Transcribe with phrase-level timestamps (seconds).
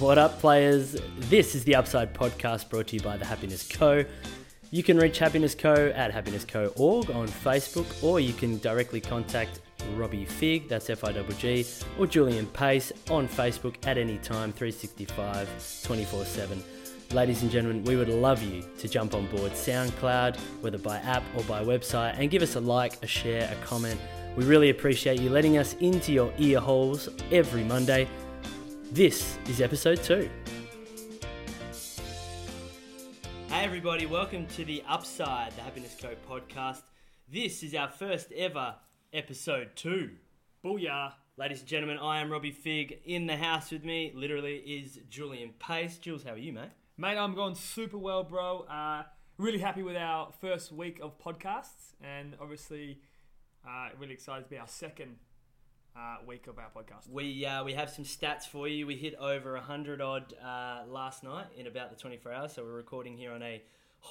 [0.00, 0.96] What up, players?
[1.28, 4.02] This is the Upside Podcast brought to you by the Happiness Co.
[4.70, 9.60] You can reach Happiness Co at happinessco.org on Facebook, or you can directly contact
[9.96, 11.66] Robbie Fig, that's F I G
[11.98, 16.64] or Julian Pace on Facebook at any time, 365, 24 7.
[17.12, 21.24] Ladies and gentlemen, we would love you to jump on board SoundCloud, whether by app
[21.36, 24.00] or by website, and give us a like, a share, a comment.
[24.34, 28.08] We really appreciate you letting us into your ear holes every Monday.
[28.92, 30.28] This is episode two.
[33.46, 36.82] Hey, everybody, welcome to the Upside, the Happiness Co podcast.
[37.32, 38.74] This is our first ever
[39.12, 40.10] episode two.
[40.64, 41.12] Booyah.
[41.36, 42.98] Ladies and gentlemen, I am Robbie Fig.
[43.04, 45.98] In the house with me, literally, is Julian Pace.
[45.98, 46.70] Jules, how are you, mate?
[46.98, 48.62] Mate, I'm going super well, bro.
[48.68, 49.04] Uh,
[49.38, 52.98] really happy with our first week of podcasts, and obviously,
[53.64, 55.14] uh, really excited to be our second
[55.96, 57.08] uh, week of our podcast.
[57.08, 58.86] We uh, we have some stats for you.
[58.86, 62.52] We hit over hundred odd uh, last night in about the 24 hours.
[62.52, 63.62] So we're recording here on a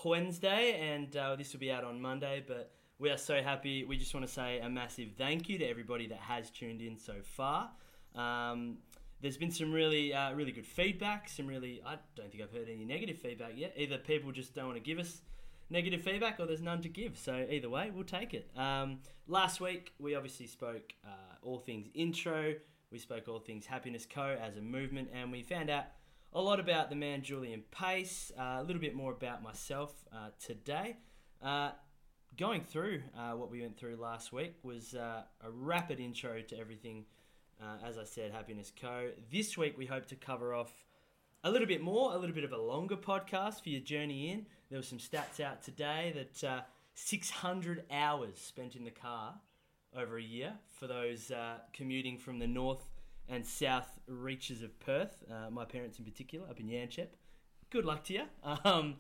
[0.04, 2.44] Wednesday, and uh, this will be out on Monday.
[2.48, 3.86] But we are so happy.
[3.86, 6.98] We just want to say a massive thank you to everybody that has tuned in
[6.98, 7.70] so far.
[8.16, 8.78] Um,
[9.22, 11.30] there's been some really uh, really good feedback.
[11.30, 13.74] Some really I don't think I've heard any negative feedback yet.
[13.78, 15.22] Either people just don't want to give us
[15.70, 17.18] negative feedback or there's none to give.
[17.18, 18.50] So either way, we'll take it.
[18.56, 22.56] Um, last week we obviously spoke uh, all things intro.
[22.92, 24.36] We spoke all things Happiness Co.
[24.42, 25.86] as a movement, and we found out
[26.34, 28.32] a lot about the man Julian Pace.
[28.38, 30.98] Uh, a little bit more about myself uh, today.
[31.42, 31.72] Uh,
[32.38, 36.58] going through uh, what we went through last week was uh, a rapid intro to
[36.58, 37.06] everything.
[37.86, 39.10] As I said, Happiness Co.
[39.30, 40.72] This week we hope to cover off
[41.44, 44.46] a little bit more, a little bit of a longer podcast for your journey in.
[44.70, 46.62] There were some stats out today that uh,
[46.96, 49.36] 600 hours spent in the car
[49.96, 52.86] over a year for those uh, commuting from the north
[53.30, 55.24] and south reaches of Perth.
[55.30, 57.08] Uh, my parents in particular, up in Yanchep.
[57.70, 58.24] Good luck to you.
[58.66, 58.96] Um,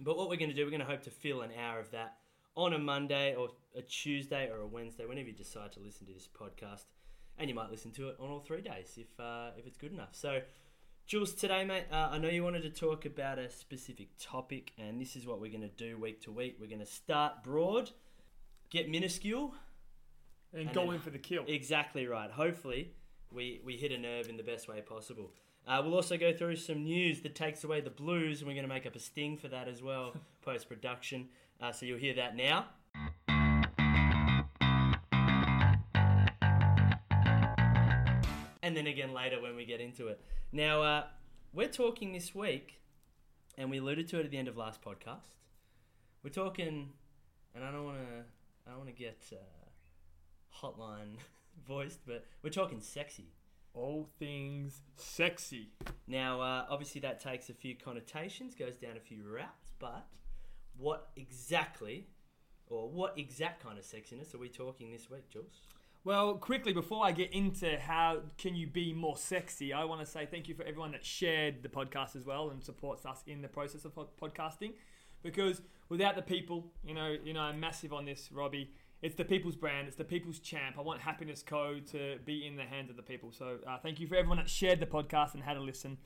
[0.00, 1.90] but what we're going to do, we're going to hope to fill an hour of
[1.92, 2.16] that
[2.56, 6.12] on a Monday or a Tuesday or a Wednesday, whenever you decide to listen to
[6.12, 6.84] this podcast.
[7.38, 9.92] And you might listen to it on all three days if, uh, if it's good
[9.92, 10.10] enough.
[10.12, 10.40] So,
[11.06, 14.98] Jules, today, mate, uh, I know you wanted to talk about a specific topic, and
[14.98, 16.56] this is what we're going to do week to week.
[16.58, 17.90] We're going to start broad,
[18.70, 19.54] get minuscule.
[20.54, 21.44] And, And go in for the kill.
[21.46, 22.30] Exactly right.
[22.30, 22.92] Hopefully,
[23.30, 25.30] we, we hit a nerve in the best way possible.
[25.68, 28.66] Uh, we'll also go through some news that takes away the blues, and we're going
[28.66, 31.28] to make up a sting for that as well, post production.
[31.60, 32.64] Uh, so you'll hear that now.
[38.64, 40.18] And then again later when we get into it.
[40.50, 41.04] Now, uh,
[41.52, 42.80] we're talking this week,
[43.58, 45.34] and we alluded to it at the end of last podcast.
[46.22, 46.88] We're talking,
[47.54, 48.24] and I don't want to,
[48.66, 51.18] I don't want to get uh, hotline
[51.68, 53.34] voiced, but we're talking sexy.
[53.74, 55.68] All things sexy.
[56.06, 60.06] Now, uh, obviously, that takes a few connotations, goes down a few routes, but
[60.78, 62.06] what exactly,
[62.66, 65.60] or what exact kind of sexiness are we talking this week, Jules?
[66.04, 70.06] Well, quickly before I get into how can you be more sexy, I want to
[70.06, 73.40] say thank you for everyone that shared the podcast as well and supports us in
[73.40, 74.72] the process of podcasting.
[75.22, 78.70] Because without the people, you know, you know, I'm massive on this, Robbie.
[79.00, 79.86] It's the people's brand.
[79.86, 80.76] It's the people's champ.
[80.78, 83.32] I want Happiness Co to be in the hands of the people.
[83.32, 85.96] So uh, thank you for everyone that shared the podcast and had a listen.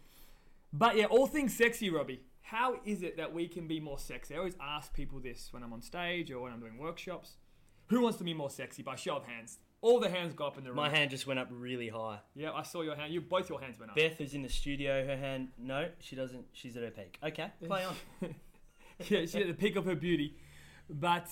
[0.72, 2.20] But yeah, all things sexy, Robbie.
[2.42, 4.36] How is it that we can be more sexy?
[4.36, 7.32] I always ask people this when I'm on stage or when I'm doing workshops.
[7.88, 8.84] Who wants to be more sexy?
[8.84, 9.58] By show of hands.
[9.80, 10.76] All the hands go up in the room.
[10.76, 12.18] My hand just went up really high.
[12.34, 13.12] Yeah, I saw your hand.
[13.12, 13.96] You both your hands went up.
[13.96, 15.06] Beth is in the studio.
[15.06, 16.46] Her hand, no, she doesn't.
[16.52, 17.18] She's at her peak.
[17.22, 17.94] Okay, play on.
[19.08, 20.34] yeah, she's at the peak of her beauty.
[20.90, 21.28] But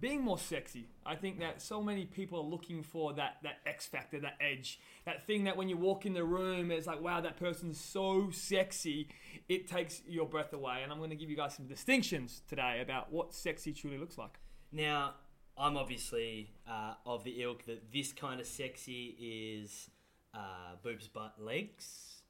[0.00, 3.86] being more sexy, I think that so many people are looking for that that X
[3.86, 7.20] factor, that edge, that thing that when you walk in the room, it's like, wow,
[7.20, 9.08] that person's so sexy,
[9.48, 10.80] it takes your breath away.
[10.82, 14.18] And I'm going to give you guys some distinctions today about what sexy truly looks
[14.18, 14.40] like.
[14.72, 15.14] Now,
[15.58, 19.16] I'm obviously uh, of the ilk that this kind of sexy
[19.62, 19.90] is
[20.34, 22.22] uh, boobs, butt, legs.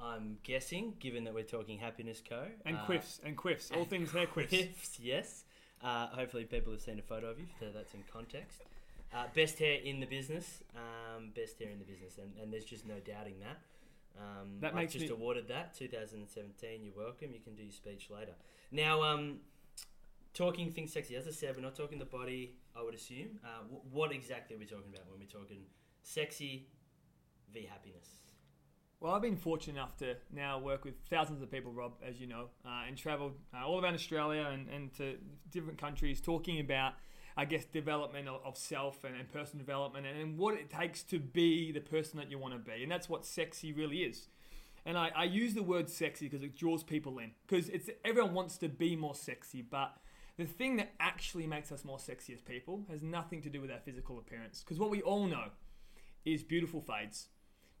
[0.00, 2.44] I'm guessing, given that we're talking Happiness Co.
[2.64, 4.50] And uh, quiffs, and quiffs, all things hair quiffs.
[4.50, 5.44] Quiffs, yes.
[5.82, 8.62] Uh, hopefully, people have seen a photo of you, so that's in context.
[9.14, 12.64] Uh, best hair in the business, um, best hair in the business, and, and there's
[12.64, 13.58] just no doubting that.
[14.18, 16.82] Um, That I've just me- awarded that 2017.
[16.82, 17.28] You're welcome.
[17.32, 18.32] You can do your speech later.
[18.72, 19.40] Now, um,
[20.36, 21.16] talking things sexy.
[21.16, 22.56] As I said, we're not talking the body.
[22.76, 23.40] I would assume.
[23.42, 25.62] Uh, wh- what exactly are we talking about when we're talking
[26.02, 26.68] sexy
[27.52, 28.08] v happiness?
[29.00, 32.26] Well, I've been fortunate enough to now work with thousands of people, Rob, as you
[32.26, 35.16] know, uh, and travelled uh, all around Australia and, and to
[35.50, 36.94] different countries talking about,
[37.36, 41.02] I guess, development of, of self and, and personal development and, and what it takes
[41.04, 42.82] to be the person that you want to be.
[42.82, 44.28] And that's what sexy really is.
[44.86, 47.32] And I, I use the word sexy because it draws people in.
[47.46, 49.96] Because it's everyone wants to be more sexy, but
[50.36, 53.70] the thing that actually makes us more sexy as people has nothing to do with
[53.70, 54.60] our physical appearance.
[54.60, 55.50] Because what we all know
[56.24, 57.28] is beautiful fades.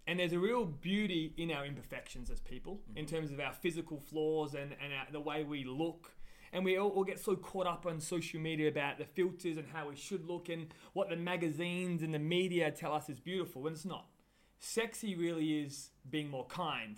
[0.06, 2.98] And there's a real beauty in our imperfections as people mm-hmm.
[2.98, 6.12] in terms of our physical flaws and, and our, the way we look.
[6.52, 9.66] And we all, all, get so caught up on social media about the filters and
[9.72, 13.62] how we should look and what the magazines and the media tell us is beautiful
[13.62, 14.06] when it's not.
[14.58, 16.96] Sexy really is being more kind,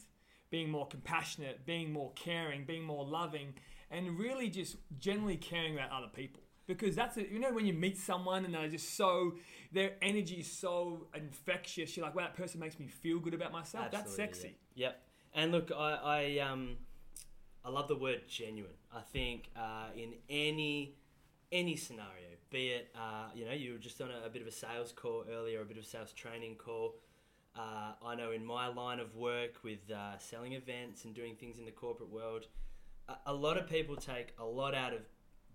[0.51, 3.55] being more compassionate, being more caring, being more loving,
[3.91, 6.43] and really just generally caring about other people.
[6.67, 9.37] Because that's it, you know, when you meet someone and they're just so,
[9.73, 13.53] their energy is so infectious, you're like, wow, that person makes me feel good about
[13.53, 13.87] myself.
[13.87, 14.57] Absolutely, that's sexy.
[14.75, 14.89] Yeah.
[14.89, 15.03] Yep.
[15.35, 16.77] And look, I, I, um,
[17.65, 18.73] I love the word genuine.
[18.95, 20.95] I think uh, in any
[21.51, 24.49] any scenario, be it uh, you know you were just on a, a, bit of
[24.49, 26.97] a sales call earlier, a bit of a sales training call.
[27.59, 31.59] Uh, I know in my line of work with uh, selling events and doing things
[31.59, 32.47] in the corporate world,
[33.27, 35.01] a, lot of people take a lot out of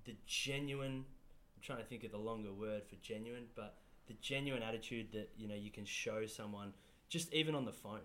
[0.04, 1.06] the genuine.
[1.06, 3.78] I'm trying to think of the longer word for genuine, but
[4.08, 6.74] the genuine attitude that you know you can show someone
[7.08, 8.02] just even on the phone.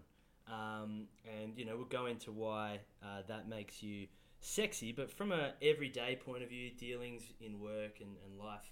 [0.46, 4.06] Um, and you know we'll go into why uh, that makes you
[4.40, 8.70] sexy, but from a everyday point of view, dealings in work and, and life,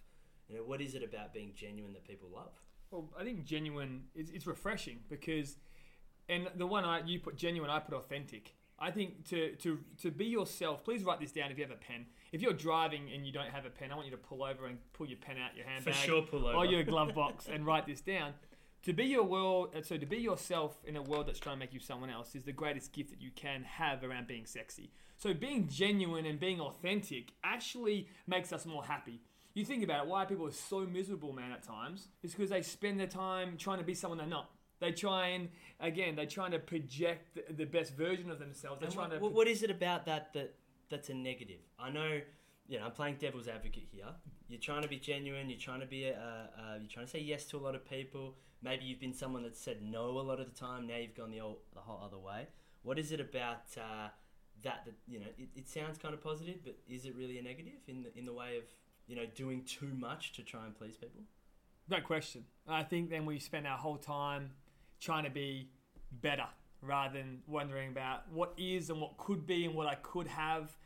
[0.49, 2.53] you know what is it about being genuine that people love?
[2.91, 5.57] Well, I think genuine is it's refreshing because,
[6.29, 8.55] and the one I you put genuine, I put authentic.
[8.79, 11.77] I think to, to, to be yourself, please write this down if you have a
[11.77, 12.07] pen.
[12.31, 14.67] If you're driving and you don't have a pen, I want you to pull over
[14.67, 15.95] and pull your pen out your handbag.
[15.95, 16.59] For sure, pull over.
[16.59, 18.35] Or your glove box and write this down.
[18.83, 21.59] To be your world, uh, so to be yourself in a world that's trying to
[21.59, 24.91] make you someone else is the greatest gift that you can have around being sexy.
[25.17, 29.23] So being genuine and being authentic actually makes us more happy.
[29.57, 32.61] You think about it, why people are so miserable, man, at times, is because they
[32.61, 34.51] spend their time trying to be someone they're not.
[34.81, 35.49] They try and
[35.81, 38.81] again, they're trying to project the, the best version of themselves.
[38.81, 39.35] They're and trying what, to.
[39.35, 40.57] What is it about that that
[40.91, 41.61] that's a negative?
[41.79, 42.21] I know,
[42.69, 44.05] you know, I'm playing devil's advocate here.
[44.47, 45.49] You're trying to be genuine.
[45.49, 47.89] You're trying to be a, uh, you're trying to say yes to a lot of
[47.89, 48.35] people.
[48.63, 50.87] Maybe you've been someone that said no a lot of the time.
[50.87, 52.49] Now you've gone the old, the whole other way.
[52.83, 54.09] What is it about uh,
[54.63, 55.27] that that you know?
[55.39, 58.27] It, it sounds kind of positive, but is it really a negative in the in
[58.27, 58.65] the way of
[59.07, 61.23] you know doing too much to try and please people?
[61.89, 62.45] Great question.
[62.67, 64.51] I think then we spend our whole time
[65.01, 65.69] trying to be
[66.11, 66.47] better
[66.83, 70.77] rather than wondering about what is and what could be and what I could have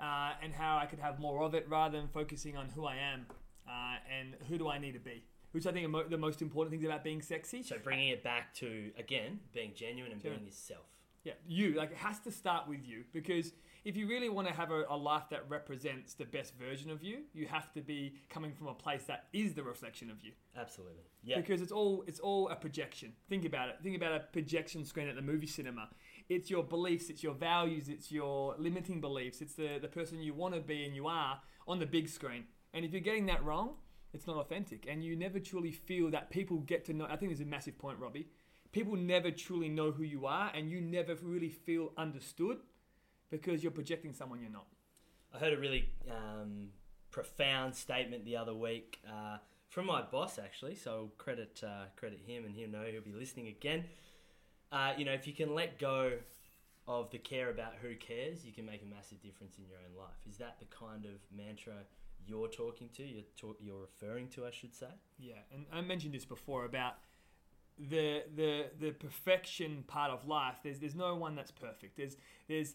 [0.00, 2.96] uh, and how I could have more of it rather than focusing on who I
[2.96, 3.26] am
[3.68, 5.24] uh, and who do I need to be.
[5.52, 7.62] Which I think are mo- the most important things about being sexy.
[7.62, 10.84] So bringing it back to again being genuine and being yourself.
[11.24, 13.52] Yeah, you like it has to start with you because
[13.86, 17.04] if you really want to have a, a, life that represents the best version of
[17.04, 20.32] you, you have to be coming from a place that is the reflection of you.
[20.58, 21.04] Absolutely.
[21.22, 21.36] Yeah.
[21.36, 23.12] Because it's all it's all a projection.
[23.28, 23.76] Think about it.
[23.84, 25.88] Think about a projection screen at the movie cinema.
[26.28, 30.34] It's your beliefs, it's your values, it's your limiting beliefs, it's the, the person you
[30.34, 32.42] want to be and you are on the big screen.
[32.74, 33.74] And if you're getting that wrong,
[34.12, 34.88] it's not authentic.
[34.90, 37.78] And you never truly feel that people get to know I think there's a massive
[37.78, 38.26] point, Robbie.
[38.72, 42.58] People never truly know who you are and you never really feel understood
[43.30, 44.66] because you're projecting someone you're not.
[45.34, 46.68] I heard a really um,
[47.10, 49.38] profound statement the other week uh,
[49.68, 50.74] from my boss, actually.
[50.74, 53.84] So credit uh, credit him, and he'll know he'll be listening again.
[54.72, 56.12] Uh, you know, if you can let go
[56.88, 59.96] of the care about who cares, you can make a massive difference in your own
[59.98, 60.16] life.
[60.28, 61.74] Is that the kind of mantra
[62.26, 63.02] you're talking to?
[63.02, 64.86] You're talk, you're referring to, I should say.
[65.18, 66.94] Yeah, and I mentioned this before about
[67.78, 70.56] the the the perfection part of life.
[70.62, 71.96] There's there's no one that's perfect.
[71.96, 72.16] There's
[72.48, 72.74] there's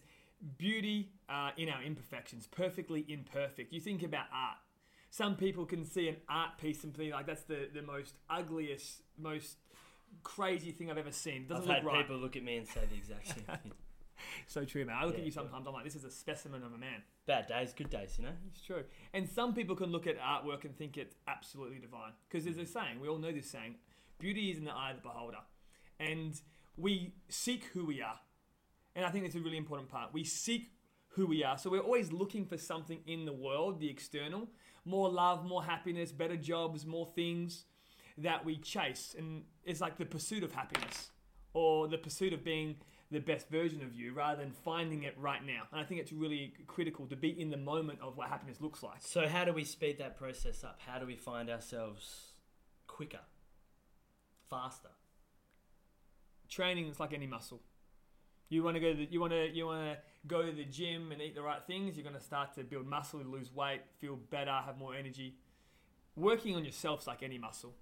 [0.58, 3.72] beauty uh, in our imperfections, perfectly imperfect.
[3.72, 4.58] You think about art.
[5.10, 9.02] Some people can see an art piece and be like, that's the, the most ugliest,
[9.18, 9.56] most
[10.22, 11.46] crazy thing I've ever seen.
[11.46, 12.02] doesn't I've look had right.
[12.02, 13.72] people look at me and say the exact same thing.
[14.46, 14.96] so true, man.
[14.98, 15.66] I look yeah, at you sometimes.
[15.66, 17.02] I'm like, this is a specimen of a man.
[17.26, 18.32] Bad days, good days, you know.
[18.48, 18.84] It's true.
[19.12, 22.12] And some people can look at artwork and think it's absolutely divine.
[22.28, 23.00] Because there's a saying.
[23.00, 23.76] We all know this saying:
[24.18, 25.38] "Beauty is in the eye of the beholder,"
[26.00, 26.40] and
[26.76, 28.18] we seek who we are.
[28.94, 30.12] And I think that's a really important part.
[30.12, 30.72] We seek
[31.08, 31.58] who we are.
[31.58, 34.48] So we're always looking for something in the world, the external,
[34.84, 37.64] more love, more happiness, better jobs, more things
[38.18, 39.14] that we chase.
[39.16, 41.10] And it's like the pursuit of happiness
[41.54, 42.76] or the pursuit of being
[43.10, 45.62] the best version of you rather than finding it right now.
[45.70, 48.82] And I think it's really critical to be in the moment of what happiness looks
[48.82, 49.00] like.
[49.00, 50.80] So, how do we speed that process up?
[50.84, 52.32] How do we find ourselves
[52.86, 53.20] quicker,
[54.48, 54.88] faster?
[56.48, 57.60] Training is like any muscle.
[58.52, 58.90] You want to go.
[58.90, 59.48] To the, you want to.
[59.48, 61.96] You want to go to the gym and eat the right things.
[61.96, 65.36] You're going to start to build muscle, lose weight, feel better, have more energy.
[66.16, 67.72] Working on yourself's like any muscle.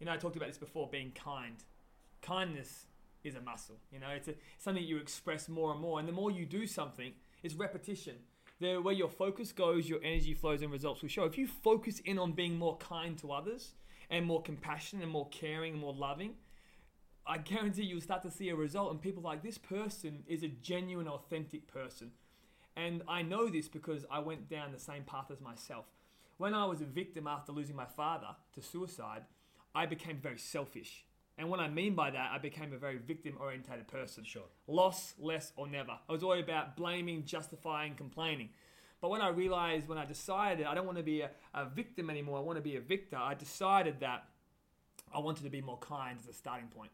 [0.00, 0.88] You know, I talked about this before.
[0.90, 1.62] Being kind.
[2.22, 2.86] Kindness
[3.22, 3.76] is a muscle.
[3.92, 6.00] You know, it's a, something you express more and more.
[6.00, 7.12] And the more you do something,
[7.44, 8.16] it's repetition.
[8.58, 11.24] The where your focus goes, your energy flows, and results will show.
[11.24, 13.74] If you focus in on being more kind to others
[14.10, 16.34] and more compassionate and more caring and more loving,
[17.26, 18.92] I guarantee you'll start to see a result.
[18.92, 22.12] And people like this person is a genuine, authentic person.
[22.76, 25.86] And I know this because I went down the same path as myself.
[26.36, 29.22] When I was a victim after losing my father to suicide,
[29.74, 31.04] I became very selfish.
[31.38, 34.24] And what I mean by that, I became a very victim orientated person.
[34.24, 34.44] Sure.
[34.66, 35.92] Loss, less, or never.
[36.08, 38.50] I was all about blaming, justifying, complaining.
[39.00, 42.08] But when I realized, when I decided I don't want to be a, a victim
[42.08, 44.24] anymore, I want to be a victor, I decided that
[45.14, 46.90] I wanted to be more kind as a starting point.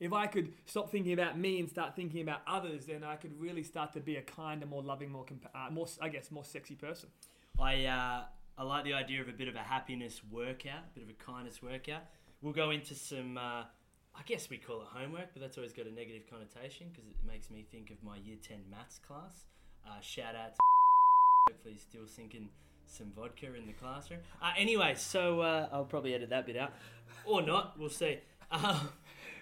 [0.00, 3.38] If I could stop thinking about me and start thinking about others, then I could
[3.38, 6.44] really start to be a kinder, more loving, more, compa- uh, more I guess, more
[6.44, 7.10] sexy person.
[7.60, 8.22] I uh,
[8.56, 11.24] I like the idea of a bit of a happiness workout, a bit of a
[11.24, 12.02] kindness workout.
[12.40, 13.36] We'll go into some.
[13.36, 13.64] Uh,
[14.12, 17.16] I guess we call it homework, but that's always got a negative connotation because it
[17.26, 19.44] makes me think of my year ten maths class.
[19.86, 20.60] Uh, shout out to
[21.50, 22.48] hopefully still sinking
[22.86, 24.20] some vodka in the classroom.
[24.42, 26.72] Uh, anyway, so uh, I'll probably edit that bit out,
[27.24, 27.78] or not.
[27.78, 28.18] We'll see.
[28.50, 28.88] Um,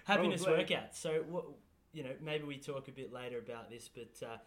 [0.05, 0.63] happiness Probably.
[0.63, 0.95] workout.
[0.95, 1.45] So what
[1.93, 4.37] you know, maybe we talk a bit later about this, but uh,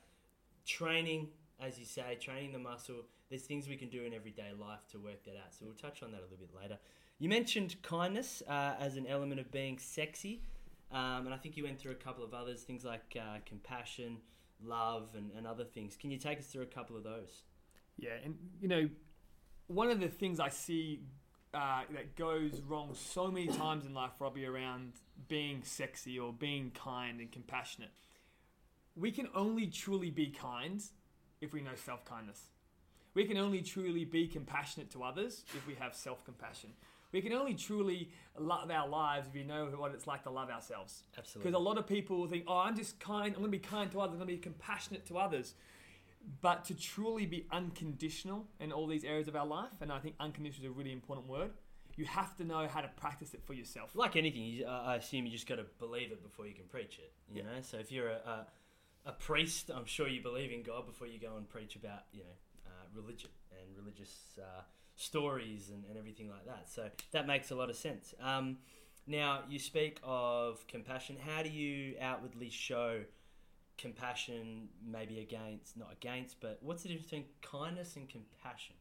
[0.66, 1.28] training,
[1.60, 3.02] as you say, training the muscle.
[3.30, 5.54] There's things we can do in everyday life to work that out.
[5.58, 6.78] So we'll touch on that a little bit later.
[7.18, 10.42] You mentioned kindness uh, as an element of being sexy,
[10.90, 14.18] um, and I think you went through a couple of others, things like uh, compassion,
[14.62, 15.96] love, and, and other things.
[15.96, 17.42] Can you take us through a couple of those?
[17.96, 18.88] Yeah, and you know,
[19.68, 21.02] one of the things I see
[21.54, 24.92] uh, that goes wrong so many times in life, Robbie, around
[25.28, 27.90] being sexy or being kind and compassionate.
[28.96, 30.82] We can only truly be kind
[31.40, 32.48] if we know self kindness.
[33.14, 36.70] We can only truly be compassionate to others if we have self compassion.
[37.12, 40.48] We can only truly love our lives if we know what it's like to love
[40.48, 41.02] ourselves.
[41.18, 41.50] Absolutely.
[41.50, 43.90] Because a lot of people think, oh, I'm just kind, I'm going to be kind
[43.92, 45.54] to others, I'm going to be compassionate to others.
[46.40, 50.16] But to truly be unconditional in all these areas of our life, and I think
[50.20, 51.50] unconditional is a really important word,
[51.96, 53.94] you have to know how to practice it for yourself.
[53.94, 56.64] like anything, you, uh, I assume you just got to believe it before you can
[56.64, 57.12] preach it.
[57.28, 57.56] You Yeah.
[57.56, 58.46] know, so if you're a, a
[59.04, 62.20] a priest, I'm sure you believe in God before you go and preach about you
[62.20, 62.36] know
[62.66, 64.62] uh, religion and religious uh,
[64.94, 66.68] stories and, and everything like that.
[66.68, 68.14] So that makes a lot of sense.
[68.20, 68.58] Um,
[69.06, 71.16] now you speak of compassion.
[71.18, 73.00] How do you outwardly show
[73.82, 74.68] compassion?
[74.86, 78.76] Maybe against, not against, but what's the difference between kindness and compassion?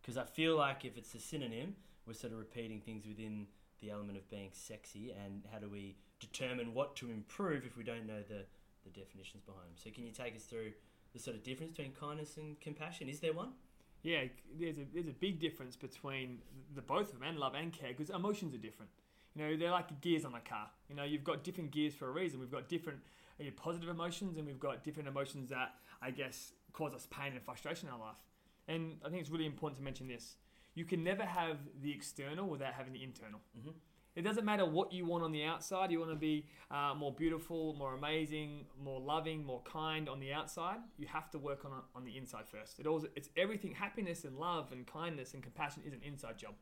[0.00, 1.74] Because I feel like if it's a synonym,
[2.06, 3.46] we're sort of repeating things within
[3.80, 7.82] the element of being sexy and how do we determine what to improve if we
[7.82, 8.44] don't know the,
[8.84, 9.76] the definitions behind them.
[9.76, 10.72] So can you take us through
[11.12, 13.08] the sort of difference between kindness and compassion?
[13.08, 13.52] Is there one?
[14.02, 14.24] Yeah,
[14.58, 16.40] there's a there's a big difference between
[16.74, 18.90] the both of them and love and care because emotions are different.
[19.34, 20.68] You know, they're like gears on a car.
[20.88, 22.40] You know, you've got different gears for a reason.
[22.40, 22.98] We've got different
[23.50, 27.88] positive emotions and we've got different emotions that I guess cause us pain and frustration
[27.88, 28.22] in our life.
[28.68, 30.36] And I think it's really important to mention this.
[30.74, 33.40] You can never have the external without having the internal.
[33.58, 33.70] Mm-hmm.
[34.14, 35.90] It doesn't matter what you want on the outside.
[35.90, 40.32] You want to be uh, more beautiful, more amazing, more loving, more kind on the
[40.32, 40.78] outside.
[40.98, 42.78] You have to work on on the inside first.
[42.78, 43.72] It also it's everything.
[43.72, 46.54] Happiness and love and kindness and compassion is an inside job.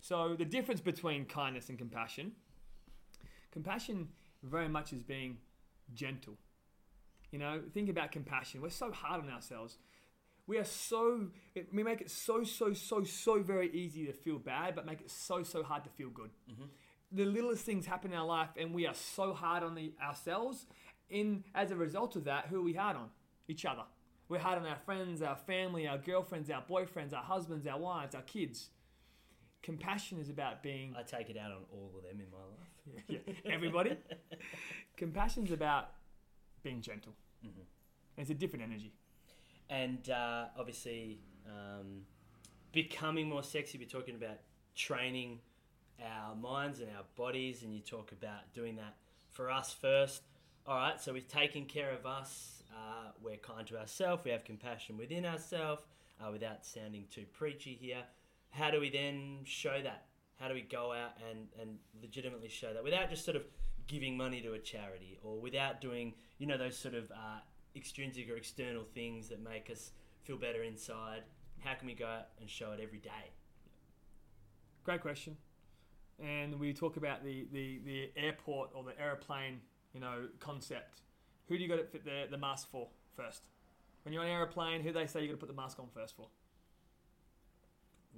[0.00, 2.32] So the difference between kindness and compassion,
[3.50, 4.08] compassion
[4.42, 5.38] very much is being
[5.94, 6.38] gentle.
[7.30, 8.62] You know, think about compassion.
[8.62, 9.78] We're so hard on ourselves.
[10.46, 11.28] We are so
[11.72, 15.10] we make it so so so so very easy to feel bad, but make it
[15.10, 16.30] so so hard to feel good.
[16.50, 16.64] Mm-hmm.
[17.12, 20.66] The littlest things happen in our life, and we are so hard on the, ourselves.
[21.10, 23.10] In as a result of that, who are we hard on?
[23.46, 23.84] Each other.
[24.28, 28.14] We're hard on our friends, our family, our girlfriends, our boyfriends, our husbands, our wives,
[28.14, 28.70] our kids.
[29.62, 33.04] Compassion is about being I take it out on all of them in my life.
[33.08, 33.96] yeah, everybody.
[34.98, 35.92] Compassion is about
[36.64, 37.14] being gentle.
[37.44, 37.64] Mhm.
[38.16, 38.92] It's a different energy.
[39.70, 42.04] And uh, obviously, um,
[42.72, 44.38] becoming more sexy, we're talking about
[44.74, 45.40] training
[46.02, 48.96] our minds and our bodies, and you talk about doing that
[49.30, 50.22] for us first.
[50.66, 52.64] All right, so we've taken care of us.
[52.72, 54.24] Uh, we're kind to ourselves.
[54.24, 55.82] We have compassion within ourselves
[56.20, 58.02] uh, without sounding too preachy here.
[58.50, 60.06] How do we then show that?
[60.40, 63.44] How do we go out and, and legitimately show that without just sort of
[63.88, 67.40] giving money to a charity or without doing, you know, those sort of uh,
[67.74, 69.92] extrinsic or external things that make us
[70.22, 71.22] feel better inside?
[71.58, 73.32] How can we go out and show it every day?
[74.84, 75.36] Great question.
[76.22, 79.60] And we talk about the, the, the airport or the aeroplane,
[79.92, 81.02] you know, concept.
[81.48, 83.42] Who do you got to fit the, the mask for first?
[84.04, 85.78] When you're on an aeroplane, who do they say you got to put the mask
[85.80, 86.28] on first for?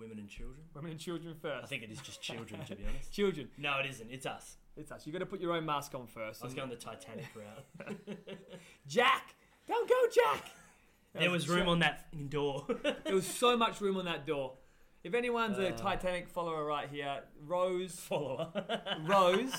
[0.00, 0.62] women and children.
[0.74, 1.64] Women and children first.
[1.64, 3.12] I think it is just children, to be honest.
[3.12, 3.48] children.
[3.58, 4.10] No, it isn't.
[4.10, 4.56] It's us.
[4.76, 5.06] It's us.
[5.06, 6.42] You got to put your own mask on first.
[6.42, 7.96] I was going the Titanic route.
[8.86, 9.34] Jack,
[9.68, 10.50] don't go, Jack.
[11.14, 12.66] there was room on that fucking door.
[13.04, 14.54] There was so much room on that door.
[15.02, 15.76] If anyone's a Uh.
[15.76, 18.50] Titanic follower right here, Rose, Follower.
[19.04, 19.52] Rose,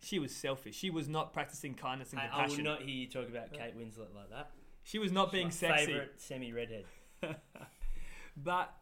[0.00, 0.76] she was selfish.
[0.76, 2.64] She was not practicing kindness and I, I will compassion.
[2.64, 4.50] not hear you talk about Kate Winslet like that.
[4.82, 5.86] she was not being My sexy.
[5.86, 6.84] Favorite semi-redhead.
[8.36, 8.74] But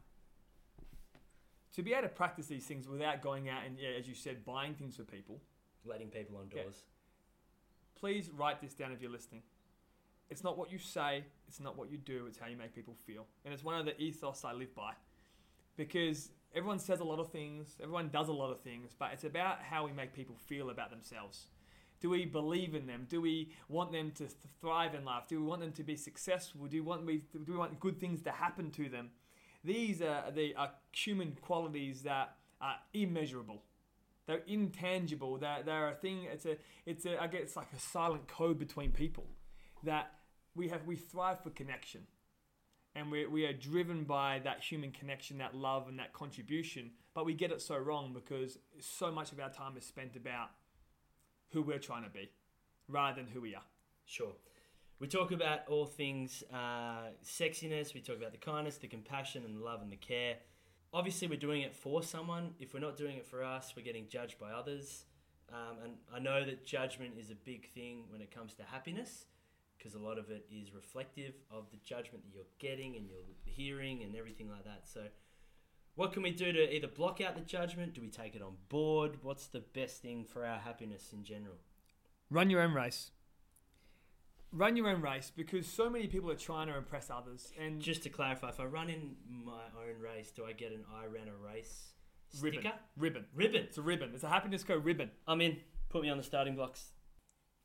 [1.75, 4.45] to be able to practice these things without going out and, yeah, as you said,
[4.45, 5.41] buying things for people,
[5.85, 6.63] Letting people on Yeah.
[6.65, 6.85] doors.
[7.95, 9.43] please write this down if you're listening.
[10.31, 12.95] It's not what you say, it's not what you do, it's how you make people
[12.95, 13.27] feel.
[13.45, 14.95] And it's one of the ethos I live by.
[15.77, 19.25] Because everyone says a lot of things, everyone does a lot of things, but it's
[19.25, 21.49] about how we make people feel about themselves.
[22.01, 23.07] Do we believe in them?
[23.09, 24.33] Do we want them to th-
[24.63, 25.25] thrive in life?
[25.29, 26.67] Do we want them to be successful?
[26.69, 29.11] Do we want, we, do we want good things to happen to them?
[29.63, 33.63] These are the are human qualities that are immeasurable.
[34.27, 35.39] They're intangible.
[35.39, 36.25] They're, they're a thing.
[36.31, 39.27] It's a it's a I guess like a silent code between people
[39.83, 40.13] that
[40.55, 42.03] we have we thrive for connection,
[42.95, 46.91] and we we are driven by that human connection, that love, and that contribution.
[47.15, 50.51] But we get it so wrong because so much of our time is spent about
[51.53, 52.31] who we're trying to be,
[52.89, 53.65] rather than who we are.
[54.05, 54.33] Sure.
[55.01, 57.95] We talk about all things uh, sexiness.
[57.95, 60.37] We talk about the kindness, the compassion, and the love and the care.
[60.93, 62.55] Obviously, we're doing it for someone.
[62.59, 65.05] If we're not doing it for us, we're getting judged by others.
[65.53, 69.27] Um, and I know that judgment is a big thing when it comes to happiness
[69.79, 73.19] because a lot of it is reflective of the judgment that you're getting and you're
[73.45, 74.83] hearing and everything like that.
[74.85, 75.03] So,
[75.95, 77.95] what can we do to either block out the judgment?
[77.95, 79.19] Do we take it on board?
[79.23, 81.57] What's the best thing for our happiness in general?
[82.31, 83.11] Run your own race.
[84.53, 88.03] Run your own race because so many people are trying to impress others and Just
[88.03, 91.29] to clarify, if I run in my own race, do I get an I ran
[91.29, 91.93] a race
[92.41, 92.61] ribbon.
[92.61, 92.75] sticker?
[92.97, 93.27] Ribbon.
[93.35, 93.63] Ribbon.
[93.63, 94.11] It's a ribbon.
[94.15, 95.11] It's a happiness co ribbon.
[95.29, 95.59] I'm in.
[95.89, 96.93] Put me on the starting blocks.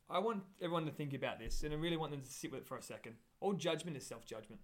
[0.08, 2.60] I want everyone to think about this, and I really want them to sit with
[2.60, 3.16] it for a second.
[3.40, 4.60] All judgment is self judgment.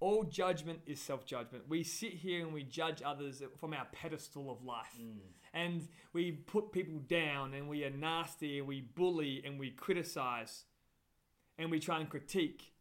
[0.00, 1.64] All judgment is self judgment.
[1.68, 4.96] We sit here and we judge others from our pedestal of life.
[5.00, 5.18] Mm.
[5.54, 10.64] And we put people down, and we are nasty, and we bully, and we criticize,
[11.58, 12.72] and we try and critique.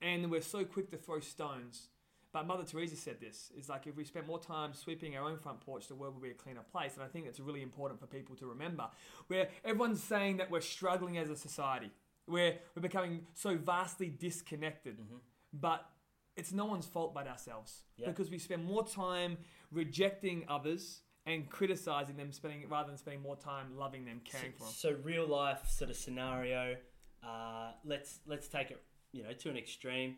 [0.00, 1.88] And we're so quick to throw stones.
[2.32, 5.38] But Mother Teresa said this: "It's like if we spent more time sweeping our own
[5.38, 7.98] front porch, the world would be a cleaner place." And I think it's really important
[8.00, 8.88] for people to remember,
[9.28, 11.90] where everyone's saying that we're struggling as a society,
[12.26, 15.16] where we're becoming so vastly disconnected, mm-hmm.
[15.52, 15.90] but
[16.36, 18.08] it's no one's fault but ourselves Yeah.
[18.10, 19.38] because we spend more time
[19.72, 24.64] rejecting others and criticizing them, spending rather than spending more time loving them, caring for
[24.64, 24.72] them.
[24.72, 26.76] so real life sort of scenario.
[27.22, 30.16] Uh, let's let's take it, you know, to an extreme.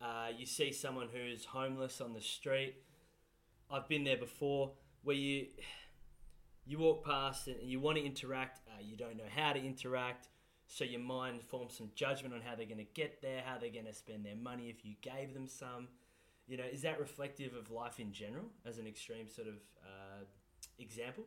[0.00, 2.74] Uh, you see someone who's homeless on the street.
[3.70, 5.46] I've been there before, where you
[6.66, 8.60] you walk past and you want to interact.
[8.68, 10.28] Uh, you don't know how to interact,
[10.66, 13.70] so your mind forms some judgment on how they're going to get there, how they're
[13.70, 15.88] going to spend their money if you gave them some.
[16.46, 20.24] You know, is that reflective of life in general as an extreme sort of uh,
[20.78, 21.24] example?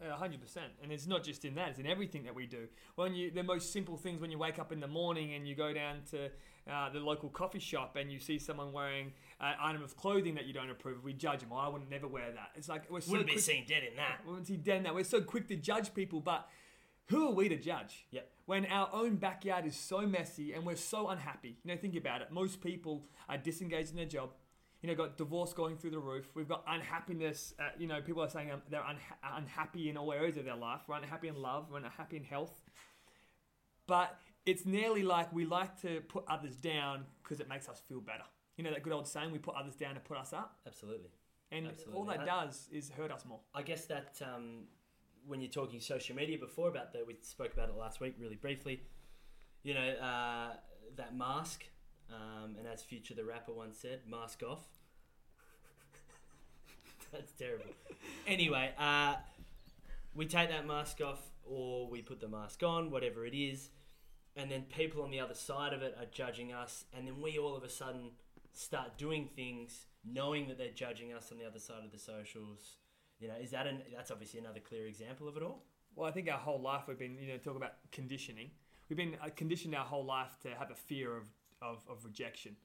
[0.00, 2.68] A hundred percent, and it's not just in that; it's in everything that we do.
[2.94, 5.56] When you, the most simple things, when you wake up in the morning and you
[5.56, 6.30] go down to
[6.72, 10.46] uh, the local coffee shop and you see someone wearing an item of clothing that
[10.46, 11.48] you don't approve, we judge them.
[11.50, 12.50] Oh, I wouldn't never wear that.
[12.54, 14.20] It's like we're so Wouldn't be seen dead in that.
[14.26, 14.94] wouldn't see dead in that.
[14.94, 16.48] We're so quick to judge people, but
[17.06, 18.06] who are we to judge?
[18.12, 18.30] Yep.
[18.46, 21.56] When our own backyard is so messy and we're so unhappy.
[21.64, 22.30] You know, think about it.
[22.30, 24.30] Most people are disengaged in their job.
[24.82, 26.30] You know, got divorce going through the roof.
[26.34, 27.52] We've got unhappiness.
[27.58, 30.54] Uh, you know, people are saying um, they're unha- unhappy in all areas of their
[30.56, 30.82] life.
[30.86, 31.66] We're unhappy in love.
[31.70, 32.54] We're unhappy in health.
[33.88, 38.00] But it's nearly like we like to put others down because it makes us feel
[38.00, 38.24] better.
[38.56, 40.58] You know that good old saying, we put others down to put us up.
[40.66, 41.10] Absolutely.
[41.50, 42.16] And all Absolutely.
[42.16, 43.40] that I- does is hurt us more.
[43.54, 44.64] I guess that um,
[45.26, 48.36] when you're talking social media before about that, we spoke about it last week really
[48.36, 48.82] briefly.
[49.62, 50.52] You know, uh,
[50.96, 51.64] that mask,
[52.12, 54.64] um, and as Future the rapper once said, mask off.
[57.12, 57.66] That's terrible.
[58.26, 59.16] Anyway, uh,
[60.14, 63.70] we take that mask off or we put the mask on, whatever it is,
[64.36, 67.38] and then people on the other side of it are judging us, and then we
[67.38, 68.10] all of a sudden
[68.52, 72.76] start doing things knowing that they're judging us on the other side of the socials.
[73.20, 75.64] You know, is that an that's obviously another clear example of it all?
[75.94, 78.50] Well, I think our whole life we've been, you know, talk about conditioning.
[78.88, 81.24] We've been uh, conditioned our whole life to have a fear of,
[81.62, 82.56] of, of rejection.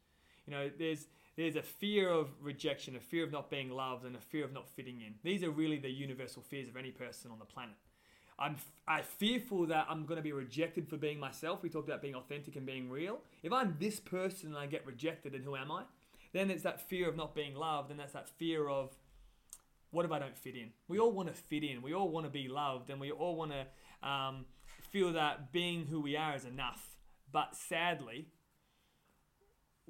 [0.46, 4.16] You know, there's there's a fear of rejection, a fear of not being loved, and
[4.16, 5.16] a fear of not fitting in.
[5.24, 7.76] These are really the universal fears of any person on the planet.
[8.38, 11.64] I'm I'm fearful that I'm going to be rejected for being myself.
[11.64, 13.20] We talked about being authentic and being real.
[13.42, 15.84] If I'm this person and I get rejected, then who am I?
[16.34, 18.90] then it's that fear of not being loved, and that's that fear of
[19.92, 20.72] what if I don't fit in?
[20.88, 21.84] We all want to fit in.
[21.84, 24.46] We all want to be loved, and we all want to um,
[24.92, 26.98] feel that being who we are is enough.
[27.32, 28.26] But sadly,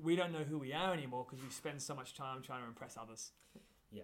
[0.02, 2.68] we don't know who we are anymore because we spend so much time trying to
[2.68, 3.32] impress others.
[3.92, 4.04] Yeah,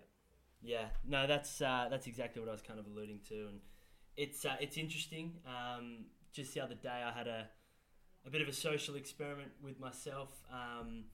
[0.62, 0.86] yeah.
[1.08, 3.60] no, that's uh, that's exactly what I was kind of alluding to, and
[4.17, 5.34] it's uh, it's interesting.
[5.45, 7.47] Um, just the other day, I had a
[8.25, 11.06] a bit of a social experiment with myself um,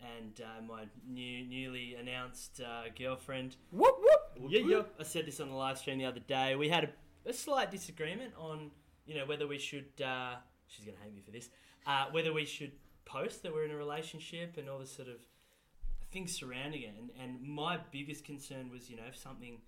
[0.00, 3.56] and uh, my new newly announced uh, girlfriend.
[3.70, 4.50] Whoop whoop.
[4.50, 4.82] Yeah, yeah.
[4.98, 6.56] I said this on the live stream the other day.
[6.56, 8.70] We had a, a slight disagreement on
[9.06, 10.00] you know whether we should.
[10.02, 11.50] Uh, she's gonna hate me for this.
[11.86, 12.72] Uh, whether we should
[13.04, 15.16] post that we're in a relationship and all the sort of
[16.10, 16.94] things surrounding it.
[16.98, 19.58] And, and my biggest concern was, you know, if something,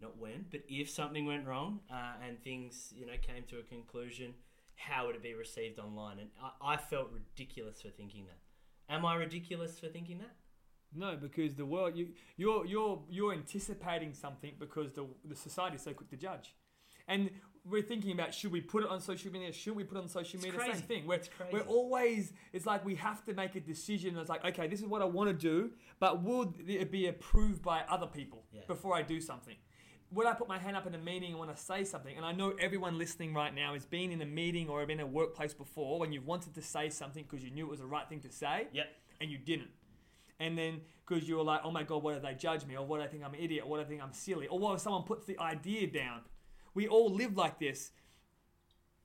[0.00, 3.62] not when, but if something went wrong uh, and things, you know, came to a
[3.62, 4.34] conclusion,
[4.74, 6.18] how would it be received online?
[6.18, 8.92] And I, I felt ridiculous for thinking that.
[8.92, 10.34] Am I ridiculous for thinking that?
[10.94, 15.82] No, because the world you you're you're you're anticipating something because the the society is
[15.82, 16.54] so quick to judge,
[17.08, 17.30] and
[17.68, 19.52] we're thinking about should we put it on social media?
[19.52, 20.58] Should we put it on social It's media?
[20.58, 20.72] crazy.
[20.78, 21.06] Same thing.
[21.06, 21.52] We're, It's crazy.
[21.52, 24.16] we're always it's like we have to make a decision.
[24.16, 27.62] It's like okay, this is what I want to do, but will it be approved
[27.62, 28.60] by other people Yeah.
[28.66, 29.56] before I do something?
[30.12, 32.16] Would I put my hand up in a meeting and want to say something?
[32.16, 35.04] And I know everyone listening right now has been in a meeting or been in
[35.04, 37.86] a workplace before when you've wanted to say something because you knew it was the
[37.86, 38.86] right thing to say Yep.
[39.20, 39.70] and you didn't.
[40.38, 42.76] And then because you were like, oh my God, what if they judge me?
[42.76, 43.64] Or what if they think I'm an idiot?
[43.64, 44.46] Or what if they think I'm silly?
[44.46, 46.20] Or what if someone puts the idea down?
[46.76, 47.90] We all live like this.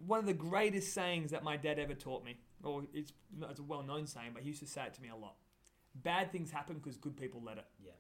[0.06, 3.14] One of the greatest sayings that my dad ever taught me, or it's,
[3.50, 5.36] it's a well known saying, but he used to say it to me a lot.
[5.96, 7.66] Bad things happen because good people let it.
[7.82, 7.92] Yeah.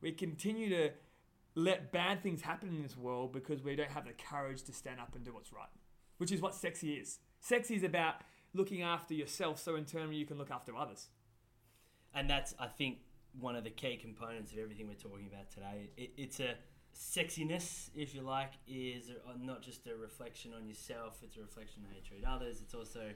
[0.00, 0.90] We continue to
[1.54, 4.98] let bad things happen in this world because we don't have the courage to stand
[4.98, 5.68] up and do what's right,
[6.18, 7.20] which is what sexy is.
[7.38, 8.16] Sexy is about
[8.52, 11.08] looking after yourself so in turn you can look after others.
[12.12, 12.98] And that's, I think,
[13.38, 15.90] one of the key components of everything we're talking about today.
[15.96, 16.56] It, it's a
[16.94, 21.18] sexiness, if you like, is not just a reflection on yourself.
[21.22, 22.60] It's a reflection on how you treat others.
[22.60, 23.10] It's also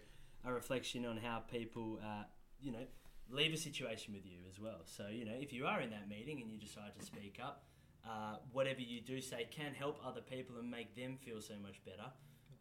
[0.44, 2.24] a reflection on how people, uh,
[2.60, 2.86] you know,
[3.30, 4.80] leave a situation with you as well.
[4.84, 7.64] So, you know, if you are in that meeting and you decide to speak up,
[8.06, 11.82] uh, whatever you do say can help other people and make them feel so much
[11.84, 12.10] better.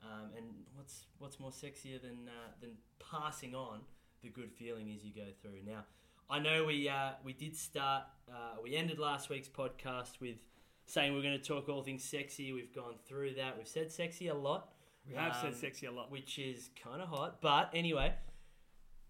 [0.03, 0.45] Um, and
[0.75, 3.81] what's what's more sexier than uh, than passing on
[4.21, 5.63] the good feeling as you go through.
[5.65, 5.85] Now,
[6.29, 8.03] I know we uh, we did start.
[8.29, 10.37] Uh, we ended last week's podcast with
[10.85, 12.51] saying we're going to talk all things sexy.
[12.53, 13.57] We've gone through that.
[13.57, 14.73] We've said sexy a lot,
[15.07, 16.11] We have said Um, sexy a lot.
[16.11, 17.41] which is kind of hot.
[17.41, 18.13] But anyway,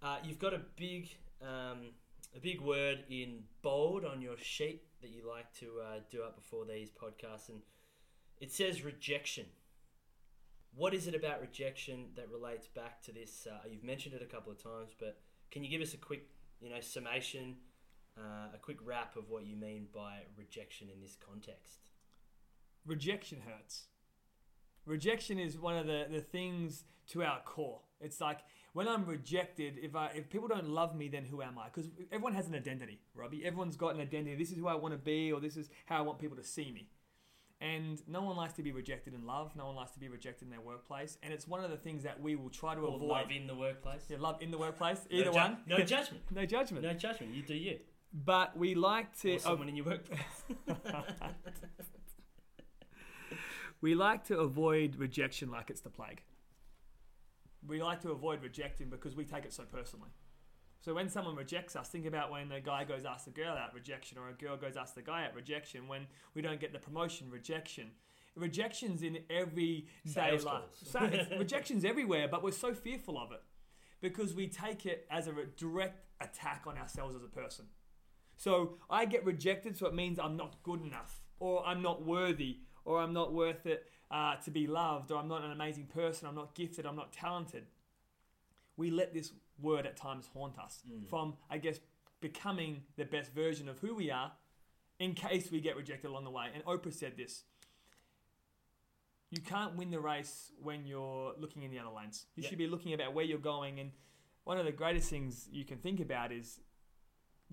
[0.01, 1.09] uh, you've got a big
[1.41, 1.91] um,
[2.36, 6.36] a big word in bold on your sheet that you like to uh, do up
[6.36, 7.62] before these podcasts, and
[8.39, 9.45] it says rejection.
[10.75, 13.45] What is it about rejection that relates back to this?
[13.49, 15.19] Uh, you've mentioned it a couple of times, but
[15.51, 16.27] can you give us a quick,
[16.62, 17.57] you know, summation,
[18.17, 21.80] uh, a quick wrap of what you mean by rejection in this context?
[22.86, 23.86] rejection hurts.
[24.86, 27.80] Rejection is one of the, the things to our core.
[28.02, 28.39] It's like
[28.73, 31.65] when I'm rejected, if I if people don't love me, then who am I?
[31.73, 33.45] Because everyone has an identity, Robbie.
[33.45, 34.36] Everyone's got an identity.
[34.36, 36.43] This is who I want to be, or this is how I want people to
[36.43, 36.89] see me.
[37.62, 39.56] And no one likes to be rejected in love.
[39.56, 41.17] No one likes to be rejected in their workplace.
[41.23, 43.08] And it's one of the things that we will try to Or avoid.
[43.10, 44.02] love in the workplace?
[44.10, 44.99] Yeah, love in the workplace.
[45.10, 45.58] No Either ju- one.
[45.65, 46.23] No judgment.
[46.30, 46.84] no judgment.
[46.84, 47.34] No judgment.
[47.34, 47.80] You do you.
[48.13, 49.36] But we like to.
[49.36, 50.19] Or someone in your workplace.
[53.84, 56.21] We like to avoid rejection like it's the plague.
[57.67, 60.08] We like to avoid rejecting because we take it so personally.
[60.80, 63.73] So when someone rejects us, think about when a guy goes ask a girl out
[63.73, 65.89] rejection, or a girl goes ask the guy out rejection.
[65.89, 67.91] When we don't get the promotion, rejection.
[68.38, 70.62] Rejections in every day life.
[70.73, 71.02] So
[71.38, 73.41] rejections everywhere, but we're so fearful of it
[73.99, 77.65] because we take it as a re- direct attack on ourselves as a person.
[78.37, 82.57] So I get rejected, so it means I'm not good enough, or I'm not worthy,
[82.85, 86.27] or I'm not worth it uh, to be loved, or I'm not an amazing person,
[86.27, 87.65] I'm not gifted, I'm not talented.
[88.75, 91.07] We let this word at times haunt us Mm.
[91.07, 91.79] from, I guess,
[92.21, 94.31] becoming the best version of who we are
[94.99, 96.47] in case we get rejected along the way.
[96.53, 97.43] And Oprah said this
[99.29, 102.25] You can't win the race when you're looking in the other lanes.
[102.35, 103.79] You should be looking about where you're going.
[103.79, 103.91] And
[104.43, 106.59] one of the greatest things you can think about is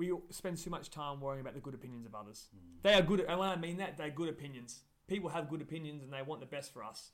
[0.00, 2.48] we spend too much time worrying about the good opinions of others.
[2.56, 2.82] Mm.
[2.82, 4.80] They are good, and when I mean that, they're good opinions.
[5.06, 7.10] People have good opinions and they want the best for us.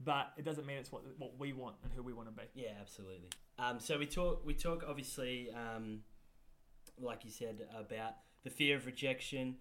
[0.00, 2.48] But it doesn't mean it's what, what we want and who we want to be.
[2.54, 3.28] Yeah, absolutely.
[3.58, 4.46] Um, so we talk.
[4.46, 6.00] We talk obviously, um,
[6.98, 9.56] like you said, about the fear of rejection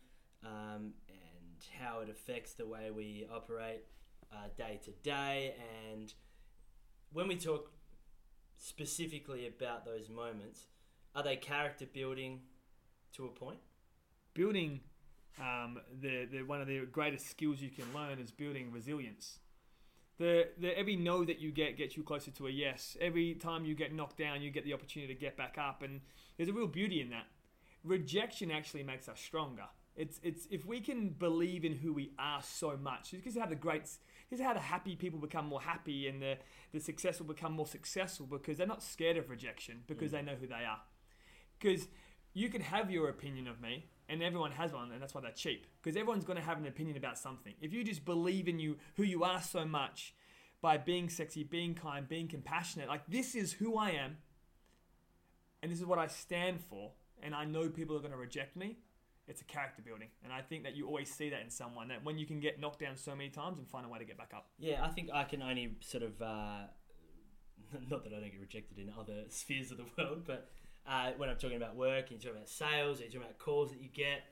[0.45, 3.83] um, and how it affects the way we operate
[4.31, 5.55] uh, day to day.
[5.89, 6.13] And
[7.12, 7.71] when we talk
[8.57, 10.67] specifically about those moments,
[11.17, 12.39] are they character building?
[13.13, 13.58] to a point.
[14.36, 14.82] building
[15.39, 19.39] um, the, the one of the greatest skills you can learn is building resilience.
[20.19, 22.95] The, the every no that you get gets you closer to a yes.
[23.01, 26.01] Every time you get knocked down, you get the opportunity to get back up, and
[26.36, 27.25] there's a real beauty in that.
[27.84, 29.65] Rejection actually makes us stronger.
[29.95, 33.12] It's it's if we can believe in who we are so much.
[33.12, 33.84] This is how the great,
[34.30, 36.38] this is how the happy people become more happy, and the
[36.71, 40.13] the successful become more successful because they're not scared of rejection because Mm.
[40.13, 40.82] they know who they are.
[41.60, 41.88] Because
[42.34, 45.32] you can have your opinion of me, and everyone has one, and that's why they're
[45.32, 45.65] cheap.
[45.82, 47.54] Because everyone's going to have an opinion about something.
[47.62, 50.13] If you just believe in you, who you are so much,
[50.62, 54.17] by being sexy, being kind, being compassionate, like this is who I am,
[55.62, 56.91] and this is what I stand for,
[57.22, 58.78] and I know people are going to reject me.
[59.28, 62.06] It's a character building, and I think that you always see that in someone that
[62.06, 64.17] when you can get knocked down so many times and find a way to get
[64.17, 64.48] back up.
[64.58, 66.67] Yeah, I think I can only sort of, uh,
[67.89, 70.50] not that I don't get rejected in other spheres of the world, but
[70.88, 73.71] uh, when I'm talking about work, and you're talking about sales, you're talking about calls
[73.71, 74.23] that you get,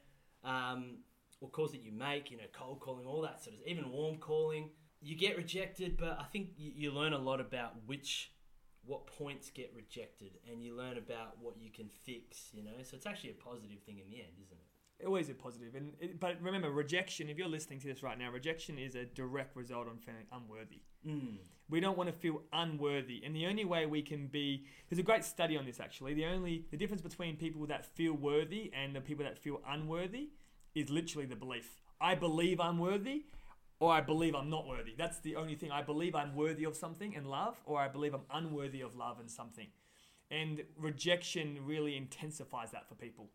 [0.44, 0.98] um,
[1.42, 4.18] or calls that you make, you know, cold calling, all that sort of, even warm
[4.18, 4.70] calling,
[5.02, 8.32] you get rejected, but I think you, you learn a lot about which,
[8.86, 12.96] what points get rejected, and you learn about what you can fix, you know, so
[12.96, 15.06] it's actually a positive thing in the end, isn't it?
[15.06, 17.28] Always a positive, and it, but remember, rejection.
[17.28, 20.84] If you're listening to this right now, rejection is a direct result on feeling unworthy.
[21.06, 21.40] Mm.
[21.70, 25.04] We don't want to feel unworthy, and the only way we can be there's a
[25.04, 26.14] great study on this actually.
[26.14, 30.30] The only the difference between people that feel worthy and the people that feel unworthy
[30.76, 31.82] is literally the belief.
[32.00, 33.24] I believe I'm worthy,
[33.80, 34.94] or I believe I'm not worthy.
[34.98, 35.72] That's the only thing.
[35.72, 39.20] I believe I'm worthy of something and love, or I believe I'm unworthy of love
[39.20, 39.68] and something.
[40.30, 43.30] And rejection really intensifies that for people.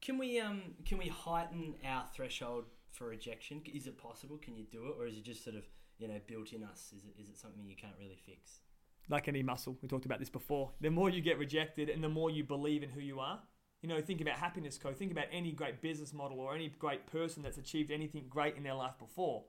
[0.00, 3.62] Can we um can we heighten our threshold for rejection?
[3.72, 4.38] Is it possible?
[4.38, 5.64] Can you do it, or is it just sort of
[5.98, 6.92] you know built in us?
[6.96, 8.60] Is it is it something you can't really fix?
[9.08, 12.08] like any muscle, we talked about this before, the more you get rejected and the
[12.08, 13.40] more you believe in who you are.
[13.82, 14.94] You know, think about Happiness Co.
[14.94, 18.62] Think about any great business model or any great person that's achieved anything great in
[18.62, 19.44] their life before.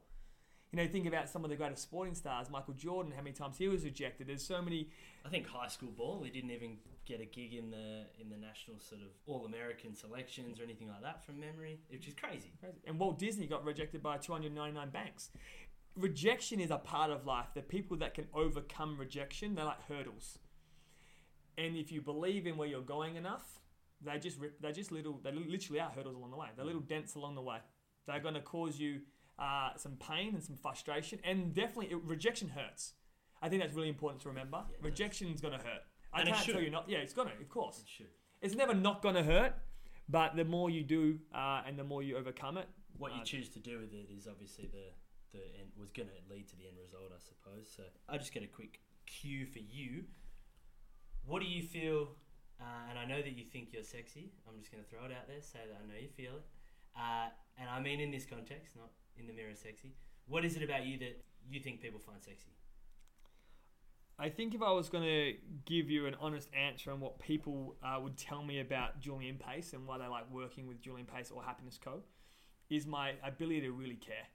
[0.74, 3.58] You know, think about some of the greatest sporting stars, Michael Jordan, how many times
[3.58, 4.28] he was rejected.
[4.28, 4.90] There's so many.
[5.26, 6.22] I think high school ball.
[6.24, 9.96] He didn't even get a gig in the in the national sort of all American
[9.96, 12.52] selections or anything like that from memory, which is crazy.
[12.86, 15.30] And Walt Disney got rejected by 299 banks.
[15.96, 17.48] Rejection is a part of life.
[17.54, 20.40] The people that can overcome rejection, they're like hurdles.
[21.58, 23.62] And if you believe in where you're going enough,
[24.02, 25.20] they just they're just little.
[25.24, 26.48] They literally are hurdles along the way.
[26.56, 27.60] They're little dents along the way.
[28.08, 29.02] They're going to cause you
[29.40, 32.94] uh, some pain and some frustration, and definitely it, rejection hurts.
[33.42, 34.64] I think that's really important to remember.
[34.70, 34.78] Yeah.
[34.82, 35.84] Rejection's going to hurt.
[36.14, 36.86] I And can't tell you not.
[36.90, 37.80] Yeah, it's going to, of course.
[37.80, 38.08] It should.
[38.42, 39.54] It's never not going to hurt,
[40.10, 43.24] but the more you do uh, and the more you overcome it, What you Uh,
[43.24, 44.92] choose to do with it is obviously the
[45.36, 47.68] the end was going to lead to the end result, I suppose.
[47.76, 50.06] So I just get a quick cue for you.
[51.26, 52.16] What do you feel?
[52.60, 54.32] Uh, and I know that you think you're sexy.
[54.48, 56.46] I'm just going to throw it out there, say that I know you feel it.
[56.96, 57.28] Uh,
[57.60, 59.94] and I mean in this context, not in the mirror sexy.
[60.28, 62.56] What is it about you that you think people find sexy?
[64.18, 65.34] I think if I was going to
[65.66, 69.74] give you an honest answer on what people uh, would tell me about Julian Pace
[69.74, 72.00] and why they like working with Julian Pace or Happiness Co,
[72.70, 74.26] is my ability to really care.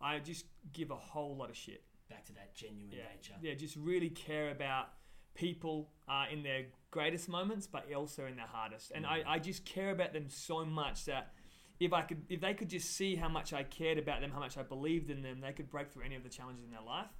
[0.00, 1.82] I just give a whole lot of shit.
[2.08, 3.34] Back to that genuine Yeah, nature.
[3.40, 4.88] yeah, just really care about
[5.34, 8.92] people uh, in their greatest moments, but also in their hardest.
[8.94, 11.32] And I, I just care about them so much that
[11.78, 14.40] if I could, if they could just see how much I cared about them, how
[14.40, 16.80] much I believed in them, they could break through any of the challenges in their
[16.80, 17.10] life.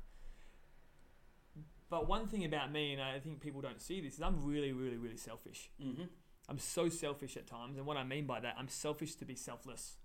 [1.88, 4.72] But one thing about me, and I think people don't see this, is I'm really,
[4.72, 5.70] really, really selfish.
[5.82, 6.04] Mm-hmm.
[6.48, 9.34] I'm so selfish at times, and what I mean by that, I'm selfish to be
[9.34, 9.96] selfless.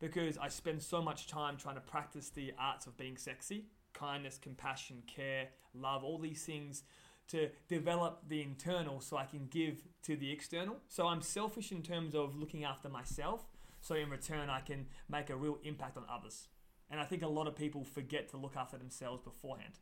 [0.00, 3.66] Because I spend so much time trying to practice the arts of being sexy
[3.98, 6.82] kindness, compassion, care, love, all these things
[7.28, 10.76] to develop the internal so I can give to the external.
[10.88, 13.44] So I'm selfish in terms of looking after myself,
[13.80, 16.48] so in return, I can make a real impact on others.
[16.90, 19.74] And I think a lot of people forget to look after themselves beforehand.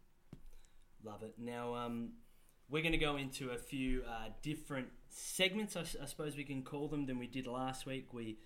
[1.05, 1.35] Love it.
[1.39, 2.15] Now, um,
[2.69, 6.89] we're going to go into a few uh, different segments, I suppose we can call
[6.89, 8.13] them, than we did last week.
[8.13, 8.39] We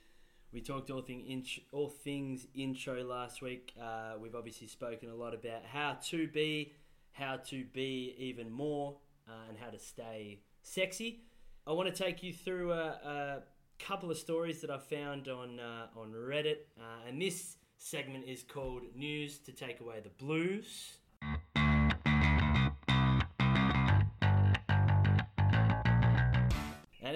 [0.52, 3.72] we talked all thing all things intro last week.
[3.80, 6.72] Uh, we've obviously spoken a lot about how to be,
[7.12, 8.96] how to be even more,
[9.28, 11.20] uh, and how to stay sexy.
[11.66, 13.42] I want to take you through a, a
[13.78, 18.42] couple of stories that I found on uh, on Reddit, uh, and this segment is
[18.42, 20.96] called "News to Take Away the Blues."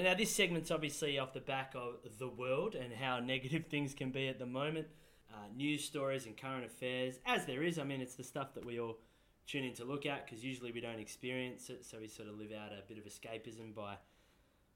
[0.04, 4.10] Now this segment's obviously off the back of the world and how negative things can
[4.10, 4.86] be at the moment.
[5.32, 7.78] Uh, news stories and current affairs, as there is.
[7.78, 8.98] I mean, it's the stuff that we all
[9.46, 12.38] tune in to look at because usually we don't experience it, so we sort of
[12.38, 13.96] live out a bit of escapism by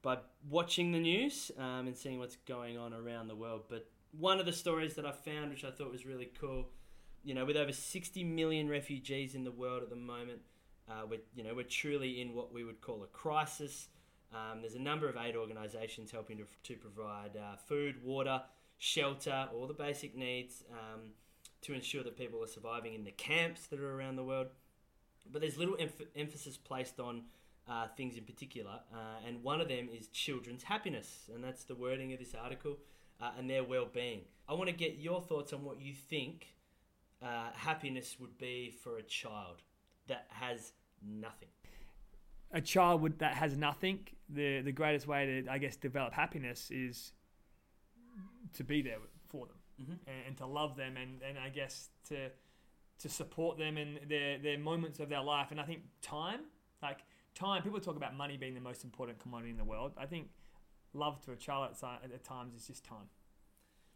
[0.01, 0.17] by
[0.49, 3.63] watching the news um, and seeing what's going on around the world.
[3.69, 6.69] But one of the stories that I found, which I thought was really cool,
[7.23, 10.39] you know, with over 60 million refugees in the world at the moment,
[10.89, 13.89] uh, we're, you know, we're truly in what we would call a crisis.
[14.33, 18.41] Um, there's a number of aid organisations helping to, to provide uh, food, water,
[18.77, 21.11] shelter, all the basic needs um,
[21.61, 24.47] to ensure that people are surviving in the camps that are around the world.
[25.31, 27.23] But there's little emph- emphasis placed on
[27.67, 31.75] uh, things in particular, uh, and one of them is children's happiness, and that's the
[31.75, 32.77] wording of this article,
[33.21, 34.21] uh, and their well-being.
[34.47, 36.47] I want to get your thoughts on what you think
[37.21, 39.61] uh, happiness would be for a child
[40.07, 40.71] that has
[41.05, 41.49] nothing.
[42.51, 46.71] A child would, that has nothing, the the greatest way to I guess develop happiness
[46.71, 47.13] is
[48.53, 49.93] to be there for them Mm-hmm.
[50.07, 52.29] and, and to love them and, and I guess to
[52.99, 55.51] to support them in their, their moments of their life.
[55.51, 56.41] And I think time,
[56.83, 56.99] like
[57.33, 59.93] time, people talk about money being the most important commodity in the world.
[59.97, 60.31] I think
[60.93, 63.07] love to a child at, at times is just time.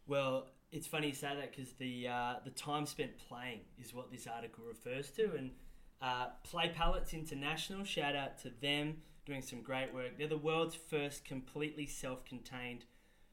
[0.06, 4.10] Well, it's funny you say that because the uh, the time spent playing is what
[4.10, 5.50] this article refers to, and
[6.00, 7.84] uh, Play Pallets International.
[7.84, 10.18] Shout out to them doing some great work.
[10.18, 12.84] They're the world's first completely self-contained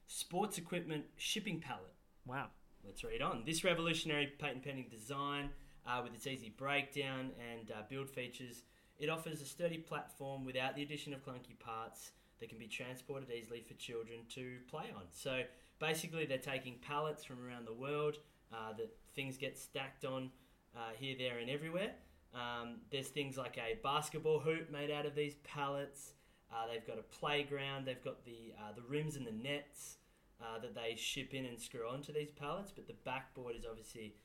[0.08, 1.93] sports equipment shipping pallet.
[2.25, 2.47] Wow.
[2.84, 3.43] Let's read on.
[3.45, 5.49] This revolutionary patent pending design,
[5.86, 8.63] uh, with its easy breakdown and uh, build features,
[8.99, 13.30] it offers a sturdy platform without the addition of clunky parts that can be transported
[13.32, 15.04] easily for children to play on.
[15.12, 15.41] So
[15.80, 18.17] basically, they're taking pallets from around the world
[18.51, 20.32] uh, that things get stacked on
[20.75, 21.91] uh, here, there, and everywhere.
[22.33, 26.13] Um, there's things like a basketball hoop made out of these pallets.
[26.51, 27.85] Uh, they've got a playground.
[27.85, 29.97] They've got the uh, the rims and the nets
[30.41, 32.71] uh, that they ship in and screw onto these pallets.
[32.73, 34.15] But the backboard is obviously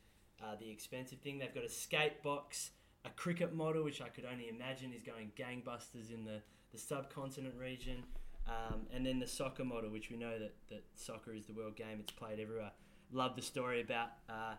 [0.43, 1.39] uh, the expensive thing.
[1.39, 2.71] They've got a skate box,
[3.05, 6.43] a cricket model, which I could only imagine is going gangbusters in the,
[6.73, 8.05] the subcontinent region,
[8.47, 11.77] um, and then the soccer model, which we know that, that soccer is the world
[11.77, 11.99] game.
[12.01, 12.73] It's played everywhere.
[13.13, 14.55] Love the story about uh,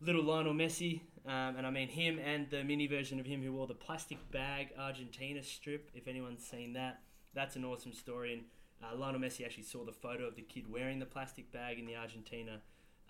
[0.00, 3.52] little Lionel Messi, um, and I mean him and the mini version of him who
[3.52, 5.90] wore the plastic bag Argentina strip.
[5.94, 7.00] If anyone's seen that,
[7.34, 8.32] that's an awesome story.
[8.32, 8.42] And
[8.82, 11.86] uh, Lionel Messi actually saw the photo of the kid wearing the plastic bag in
[11.86, 12.60] the Argentina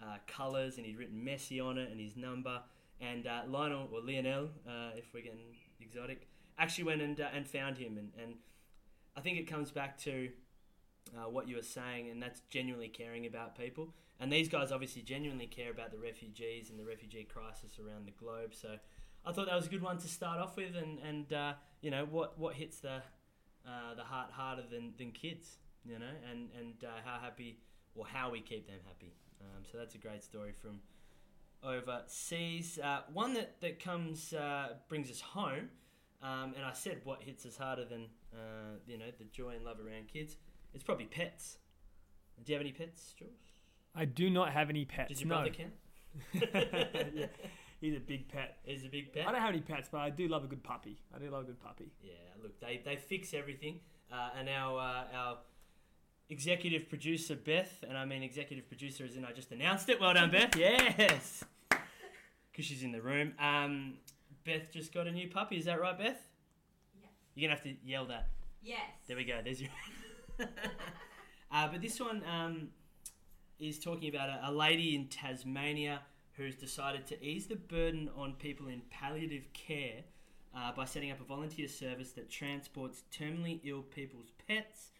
[0.03, 2.61] uh, colours, and he'd written Messi on it and his number.
[3.01, 7.47] And uh, Lionel or Lionel, uh, if we're getting exotic, actually went and uh, and
[7.47, 7.99] found him.
[7.99, 8.35] And, and
[9.17, 10.31] I think it comes back to
[11.17, 13.93] uh, what you were saying, and that's genuinely caring about people.
[14.19, 18.13] And these guys obviously genuinely care about the refugees and the refugee crisis around the
[18.13, 18.55] globe.
[18.55, 18.77] So
[19.27, 21.53] I thought that was a good one to start off with, and and uh,
[21.83, 23.03] you know what what hits the
[23.67, 27.59] uh, the heart harder than, than kids, you know, and and uh, how happy
[27.95, 29.13] or how we keep them happy.
[29.41, 30.81] Um, so that's a great story from
[31.63, 32.79] overseas.
[32.83, 35.71] Uh, one that that comes uh, brings us home,
[36.23, 39.65] um, and I said what hits us harder than uh, you know the joy and
[39.65, 40.37] love around kids.
[40.73, 41.59] It's probably pets.
[42.45, 43.56] Do you have any pets, Jules?
[43.97, 45.09] I do not have any pets.
[45.09, 45.37] Does your no.
[45.37, 45.73] brother count?
[47.15, 47.27] yeah,
[47.81, 48.59] he's a big pet.
[48.65, 49.27] He's a big pet.
[49.27, 50.99] I don't have any pets, but I do love a good puppy.
[51.15, 51.93] I do love a good puppy.
[52.03, 53.81] Yeah, look, they, they fix everything.
[54.13, 55.39] Uh, and our uh, our
[56.29, 60.01] executive producer Beth, and I mean executive producer as in I just announced it.
[60.01, 60.57] Well done, Beth.
[60.57, 63.33] Yes, because she's in the room.
[63.39, 63.95] Um,
[64.45, 65.57] Beth just got a new puppy.
[65.57, 66.21] Is that right, Beth?
[67.01, 67.11] Yes.
[67.35, 68.29] You're gonna have to yell that.
[68.63, 68.79] Yes.
[69.07, 69.41] There we go.
[69.43, 69.71] There's your.
[70.41, 72.69] uh, but this one um,
[73.59, 76.01] is talking about a, a lady in Tasmania
[76.37, 80.05] who's decided to ease the burden on people in palliative care
[80.55, 84.91] uh, by setting up a volunteer service that transports terminally ill people's pets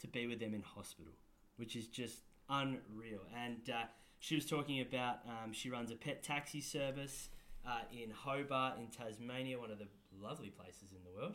[0.00, 1.12] to be with them in hospital,
[1.56, 3.20] which is just unreal.
[3.36, 3.84] And uh,
[4.20, 7.28] she was talking about um, she runs a pet taxi service
[7.66, 9.88] uh, in Hobart in Tasmania, one of the
[10.20, 11.34] lovely places in the world.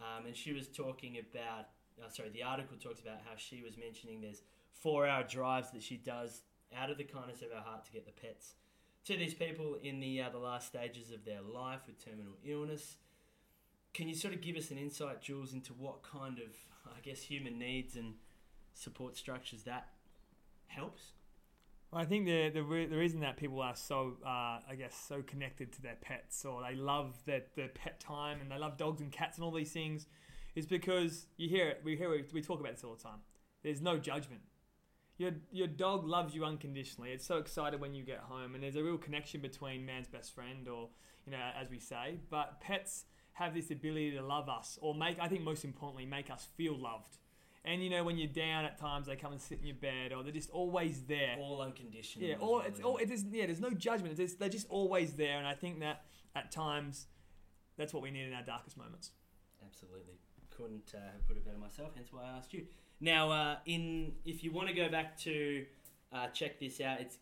[0.00, 1.68] Um, and she was talking about,
[2.02, 4.42] uh, sorry, the article talks about how she was mentioning there's
[4.80, 6.42] four hour drives that she does
[6.76, 8.54] out of the kindness of her heart to get the pets
[9.04, 12.96] to these people in the, uh, the last stages of their life with terminal illness.
[13.94, 16.56] Can you sort of give us an insight, Jules, into what kind of,
[16.86, 18.14] I guess, human needs and
[18.74, 19.88] support structures that
[20.66, 21.12] helps?
[21.90, 24.94] Well, I think the the, re- the reason that people are so uh, I guess
[24.94, 28.78] so connected to their pets or they love their, their pet time and they love
[28.78, 30.06] dogs and cats and all these things
[30.54, 33.18] is because you hear it we hear we talk about this all the time.
[33.62, 34.40] There's no judgment.
[35.22, 37.12] Your your dog loves you unconditionally.
[37.12, 40.34] It's so excited when you get home and there's a real connection between man's best
[40.34, 40.88] friend or
[41.24, 42.18] you know as we say.
[42.28, 43.04] But pets
[43.34, 46.76] have this ability to love us or make I think most importantly make us feel
[46.76, 47.18] loved.
[47.64, 50.12] And you know when you're down at times they come and sit in your bed
[50.12, 51.36] or they're just always there.
[51.38, 52.28] All unconditional.
[52.28, 53.08] Yeah, all it's all it?
[53.08, 53.24] is.
[53.30, 54.18] Yeah, there's no judgment.
[54.18, 56.02] It's, they're just always there, and I think that
[56.34, 57.06] at times,
[57.76, 59.12] that's what we need in our darkest moments.
[59.64, 60.18] Absolutely.
[60.50, 61.92] couldn't uh, have put it better myself.
[61.94, 62.66] Hence why I asked you.
[63.02, 65.66] Now, uh, in if you want to go back to
[66.12, 67.18] uh, check this out, it's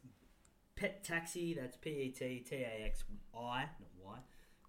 [0.76, 1.54] Pet Taxi.
[1.54, 3.02] That's P E T T A X
[3.34, 4.18] I, not Y.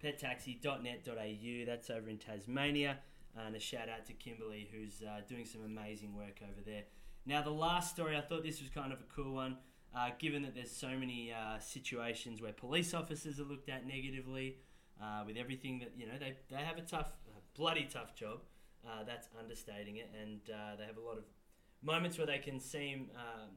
[0.02, 1.66] PetTaxi.net.au.
[1.66, 2.98] That's over in Tasmania.
[3.36, 6.84] And a shout out to Kimberly, who's uh, doing some amazing work over there.
[7.24, 9.58] Now, the last story, I thought this was kind of a cool one,
[9.94, 14.56] uh, given that there's so many uh, situations where police officers are looked at negatively,
[15.00, 17.12] uh, with everything that, you know, they, they have a tough,
[17.54, 18.40] bloody tough job.
[18.86, 20.10] Uh, that's understating it.
[20.20, 21.24] And uh, they have a lot of
[21.82, 23.50] moments where they can seem um,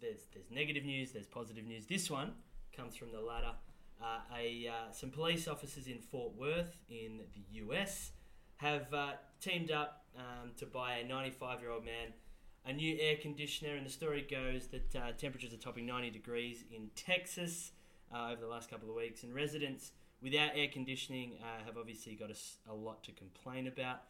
[0.00, 1.86] there's, there's negative news, there's positive news.
[1.86, 2.32] This one
[2.76, 3.52] comes from the latter.
[4.02, 8.12] Uh, a, uh, some police officers in Fort Worth in the US
[8.56, 12.12] have uh, teamed up um, to buy a 95 year old man
[12.66, 13.74] a new air conditioner.
[13.74, 17.72] And the story goes that uh, temperatures are topping 90 degrees in Texas
[18.14, 19.92] over the last couple of weeks, and residents
[20.22, 22.30] without air conditioning uh, have obviously got
[22.68, 24.02] a lot to complain about.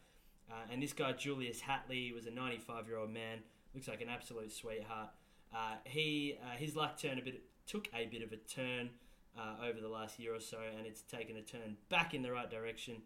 [0.51, 3.39] Uh, and this guy, Julius Hatley, was a 95 year old man,
[3.73, 5.09] looks like an absolute sweetheart.
[5.53, 8.89] Uh, he uh, his luck turned a bit took a bit of a turn
[9.37, 12.31] uh, over the last year or so, and it's taken a turn back in the
[12.31, 12.97] right direction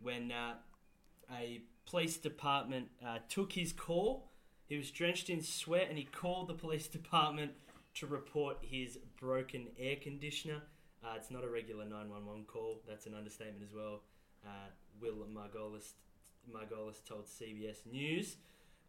[0.00, 0.54] when uh,
[1.34, 2.88] a police department
[3.28, 4.28] took his call.
[4.66, 7.52] He was drenched in sweat, and he called the police department
[7.94, 10.62] to report his broken air conditioner.
[11.04, 12.80] Uh, it's not a regular 911 call.
[12.88, 14.02] That's an understatement as well.
[14.46, 14.70] Uh,
[15.00, 15.94] Will Margolis,
[16.50, 18.36] Margolis told CBS News.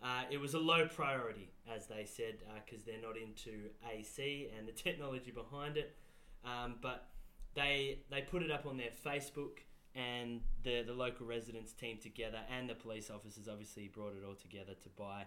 [0.01, 2.35] Uh, it was a low priority, as they said,
[2.65, 5.95] because they're not into AC and the technology behind it.
[6.43, 7.07] Um, but
[7.55, 9.59] they they put it up on their Facebook,
[9.95, 14.35] and the the local residents teamed together, and the police officers obviously brought it all
[14.35, 15.25] together to buy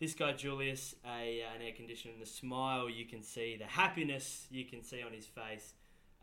[0.00, 2.12] this guy Julius a an air conditioner.
[2.14, 5.74] And the smile you can see, the happiness you can see on his face,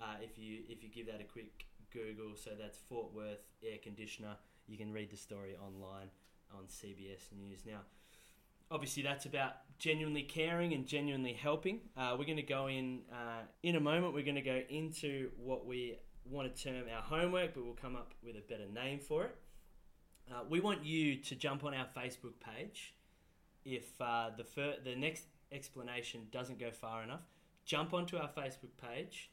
[0.01, 2.35] uh, if you if you give that a quick Google.
[2.35, 4.37] So that's Fort Worth air conditioner.
[4.67, 6.09] You can read the story online
[6.51, 7.59] on CBS News.
[7.65, 7.81] Now,
[8.71, 11.81] obviously, that's about genuinely caring and genuinely helping.
[11.95, 14.13] Uh, we're going to go in uh, in a moment.
[14.13, 17.95] We're going to go into what we want to term our homework, but we'll come
[17.95, 19.35] up with a better name for it.
[20.31, 22.95] Uh, we want you to jump on our Facebook page.
[23.63, 27.21] If uh, the fir- the next explanation doesn't go far enough,
[27.65, 29.29] jump onto our Facebook page,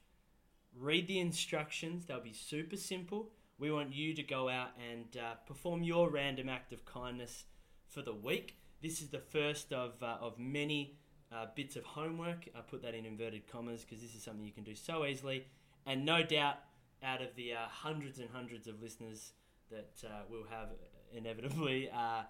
[0.79, 2.05] read the instructions.
[2.05, 3.31] They'll be super simple.
[3.63, 7.45] We want you to go out and uh, perform your random act of kindness
[7.87, 8.57] for the week.
[8.83, 10.99] This is the first of, uh, of many
[11.31, 12.49] uh, bits of homework.
[12.57, 15.47] I put that in inverted commas because this is something you can do so easily.
[15.87, 16.57] And no doubt,
[17.05, 19.31] out of the uh, hundreds and hundreds of listeners
[19.71, 20.71] that uh, we'll have
[21.17, 22.23] inevitably, uh,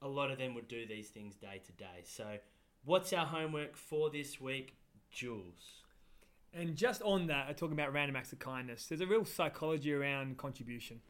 [0.00, 2.00] a lot of them would do these things day to day.
[2.04, 2.38] So,
[2.86, 4.78] what's our homework for this week,
[5.10, 5.85] Jules?
[6.52, 10.38] And just on that, talking about random acts of kindness, there's a real psychology around
[10.38, 11.00] contribution.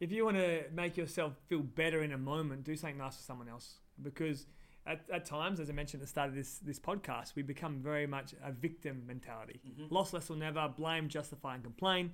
[0.00, 3.22] If you want to make yourself feel better in a moment, do something nice for
[3.22, 3.78] someone else.
[4.00, 4.46] Because
[4.86, 7.80] at, at times, as I mentioned at the start of this, this podcast, we become
[7.80, 9.60] very much a victim mentality.
[9.68, 9.90] Mhm.
[9.90, 12.12] Lost, less, or never, blame, justify, and complain.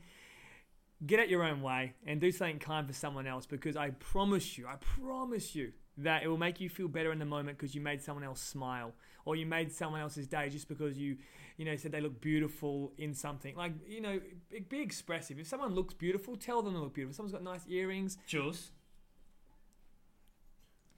[1.06, 4.56] Get out your own way and do something kind for someone else because I promise
[4.56, 7.74] you, I promise you that it will make you feel better in the moment because
[7.74, 8.94] you made someone else smile
[9.24, 11.16] or you made someone else's day just because you
[11.56, 13.54] you know, said they look beautiful in something.
[13.54, 14.20] Like, you know,
[14.68, 15.38] be, expressive.
[15.38, 17.10] If someone looks beautiful, tell them they look beautiful.
[17.12, 18.72] If someone's got nice earrings, Jules,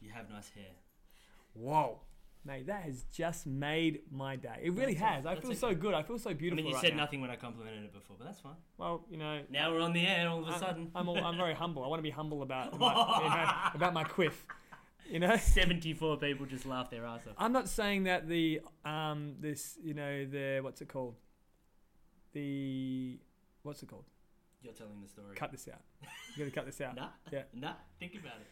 [0.00, 0.64] you have nice hair.
[1.54, 2.00] whoa.
[2.44, 4.60] Mate, that has just made my day.
[4.62, 5.24] It really That's has.
[5.26, 5.94] a- I feel a- so good.
[5.94, 6.60] I feel so beautiful.
[6.60, 7.02] I mean, you right said now.
[7.02, 8.54] nothing when I complimented it before, but that's fine.
[8.78, 10.90] Well, you know, Now we're on the air all of a I'm- sudden.
[10.94, 11.82] I'm, all, I'm very humble.
[11.82, 14.46] I want to be humble about my, you know, about my quiff.
[15.10, 17.34] You know, 74 people just laughed their ass off.
[17.38, 21.16] I'm not saying that the um this you know the what's it called
[22.32, 23.18] the
[23.62, 24.04] what's it called?
[24.62, 25.36] You're telling the story.
[25.36, 25.80] Cut this out.
[26.34, 26.96] You got to cut this out.
[26.96, 27.08] Nah.
[27.32, 27.42] Yeah.
[27.54, 27.72] Nah.
[28.00, 28.46] Think about it.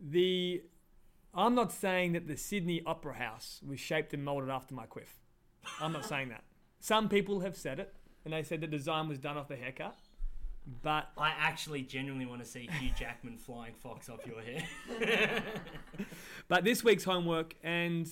[0.00, 0.62] The
[1.34, 5.20] I'm not saying that the Sydney Opera House was shaped and molded after my quiff.
[5.80, 6.44] I'm not saying that.
[6.78, 7.94] Some people have said it,
[8.24, 9.96] and they said the design was done off the haircut.
[10.82, 15.42] But I actually genuinely want to see Hugh Jackman flying fox off your head.
[16.48, 18.08] but this week's homework, and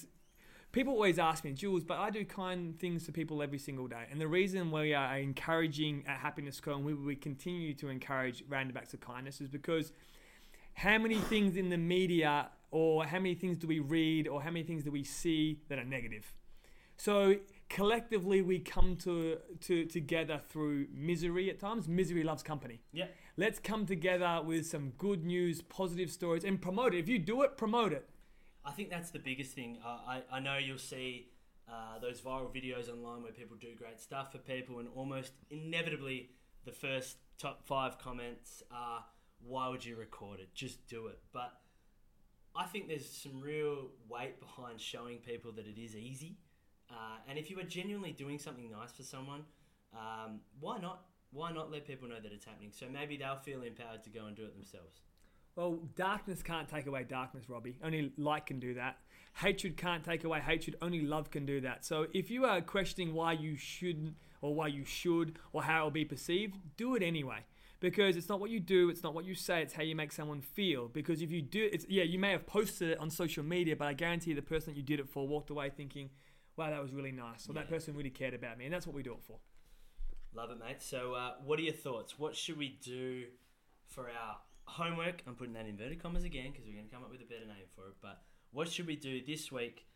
[0.71, 4.05] people always ask me, Jules, but I do kind things to people every single day.
[4.11, 8.45] And the reason we are encouraging at Happiness Co and we, we continue to encourage
[8.49, 9.93] random acts of kindness is because
[10.75, 14.51] how many things in the media or how many things do we read or how
[14.51, 16.33] many things do we see that are negative?
[16.97, 17.37] So
[17.75, 21.89] collectively we come to, to together through misery at times.
[21.89, 22.81] Misery loves company.
[22.93, 23.07] yeah.
[23.37, 26.99] Let's come together with some good news, positive stories, and promote it.
[26.99, 28.09] If you do it, promote it.
[28.65, 29.79] I think that's the biggest thing.
[29.85, 31.33] Uh, I, I know you'll see
[31.69, 36.31] uh, those viral videos online where people do great stuff for people, and almost inevitably,
[36.65, 39.05] the first top five comments are,
[39.45, 40.55] why would you record it?
[40.55, 41.19] Just do it.
[41.33, 41.53] But
[42.55, 46.37] I think there's some real weight behind showing people that it is easy.
[46.91, 49.43] Uh, and if you are genuinely doing something nice for someone,
[49.93, 51.05] um, why not?
[51.33, 52.71] Why not let people know that it's happening?
[52.73, 55.01] So maybe they'll feel empowered to go and do it themselves.
[55.57, 57.79] Well, darkness can't take away darkness, Robbie.
[57.83, 58.99] Only light can do that.
[59.35, 60.77] Hatred can't take away hatred.
[60.83, 61.85] Only love can do that.
[61.85, 65.85] So if you are questioning why you shouldn't or why you should or how it
[65.85, 67.39] will be perceived, do it anyway.
[67.81, 70.13] Because it's not what you do, it's not what you say, it's how you make
[70.13, 70.89] someone feel.
[70.89, 73.87] Because if you do, it's yeah, you may have posted it on social media, but
[73.87, 76.11] I guarantee the person that you did it for walked away thinking,
[76.57, 77.61] "Wow, that was really nice," or Yeah.
[77.63, 79.41] that person really cared about me, and that's what we do it for.
[80.33, 80.83] Love it, mate.
[80.83, 82.19] So, uh, what are your thoughts?
[82.19, 83.29] What should we do
[83.87, 85.23] for our homework?
[85.27, 87.25] I'm putting that in inverted commas again because we're going to come up with a
[87.25, 87.95] better name for it.
[88.01, 89.87] But what should we do this week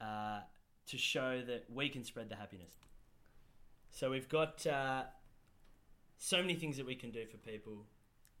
[0.00, 0.40] uh,
[0.86, 2.72] to show that we can spread the happiness?
[3.90, 5.04] So, we've got uh,
[6.16, 7.86] so many things that we can do for people,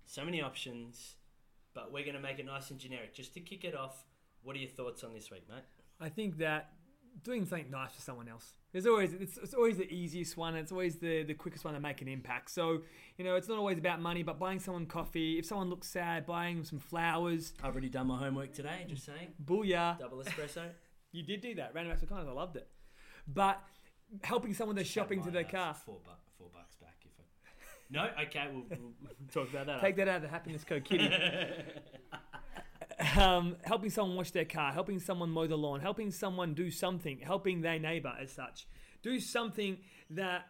[0.06, 1.16] so many options,
[1.74, 3.12] but we're going to make it nice and generic.
[3.14, 4.06] Just to kick it off,
[4.42, 5.64] what are your thoughts on this week, mate?
[6.00, 6.72] I think that
[7.22, 8.54] doing something nice for someone else.
[8.72, 10.56] There's always it's, it's always the easiest one.
[10.56, 12.50] It's always the, the quickest one to make an impact.
[12.50, 12.82] So
[13.18, 15.38] you know, it's not always about money, but buying someone coffee.
[15.38, 17.52] If someone looks sad, buying them some flowers.
[17.62, 19.34] I've already done my homework today, just saying.
[19.44, 19.98] Booyah!
[19.98, 20.62] Double espresso.
[21.14, 21.72] You did do that.
[21.74, 22.30] Random acts of kindness.
[22.30, 22.66] I loved it.
[23.28, 23.60] But
[24.22, 25.74] helping someone that's shopping to their car.
[25.74, 27.24] Four, bu- four bucks back if I.
[27.90, 28.92] No, okay, we'll, we'll
[29.30, 29.82] talk about that.
[29.82, 31.10] Take that out of the happiness code, kitty.
[33.22, 37.18] um, helping someone wash their car, helping someone mow the lawn, helping someone do something,
[37.20, 38.66] helping their neighbor as such.
[39.02, 39.78] Do something
[40.10, 40.46] that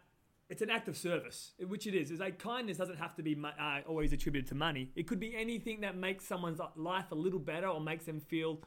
[0.49, 2.11] it's an act of service, which it is.
[2.11, 4.91] It's like kindness doesn't have to be uh, always attributed to money.
[4.95, 8.61] It could be anything that makes someone's life a little better or makes them feel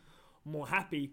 [0.46, 1.12] more happy,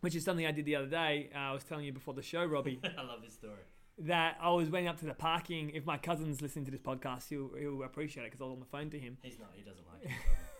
[0.00, 1.30] which is something I did the other day.
[1.34, 3.62] Uh, I was telling you before the show, Robbie I love this story.
[3.98, 5.70] that I was went up to the parking.
[5.70, 8.60] If my cousin's listening to this podcast, he'll, he'll appreciate it because I was on
[8.60, 9.18] the phone to him.
[9.22, 9.50] He's not.
[9.54, 10.10] He doesn't like it.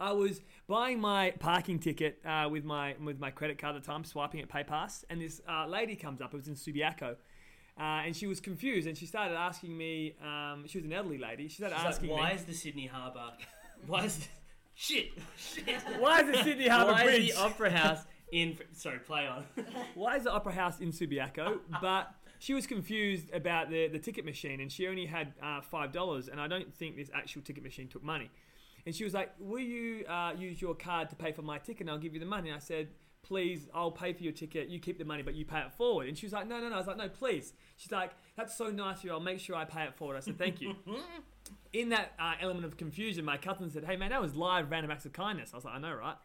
[0.00, 3.86] I was buying my parking ticket uh, with my with my credit card at the
[3.86, 6.32] time, swiping at PayPass, and this uh, lady comes up.
[6.32, 7.16] It was in Subiaco.
[7.78, 10.14] Uh, and she was confused, and she started asking me.
[10.22, 11.48] Um, she was an elderly lady.
[11.48, 13.32] She started She's like, asking why me, is the Sydney Harbour?
[13.86, 14.28] Why is
[14.74, 15.12] shit?
[15.36, 15.80] Shit.
[15.98, 17.28] "Why is the Sydney Harbour Why Bridge?
[17.28, 18.00] is the Opera House
[18.32, 18.58] in?
[18.72, 19.44] Sorry, play on.
[19.94, 24.24] why is the Opera House in Subiaco?" But she was confused about the, the ticket
[24.24, 27.62] machine, and she only had uh, five dollars, and I don't think this actual ticket
[27.62, 28.30] machine took money.
[28.86, 31.82] And she was like, "Will you uh, use your card to pay for my ticket?
[31.82, 32.88] and I'll give you the money." And I said,
[33.22, 34.68] "Please, I'll pay for your ticket.
[34.68, 36.68] You keep the money, but you pay it forward." And she was like, "No, no,
[36.68, 39.12] no." I was like, "No, please." She's like, "That's so nice of you.
[39.12, 40.74] I'll make sure I pay it forward." I said, "Thank you."
[41.72, 44.90] in that uh, element of confusion, my cousin said, "Hey, man, that was live random
[44.90, 46.16] acts of kindness." I was like, "I know, right?"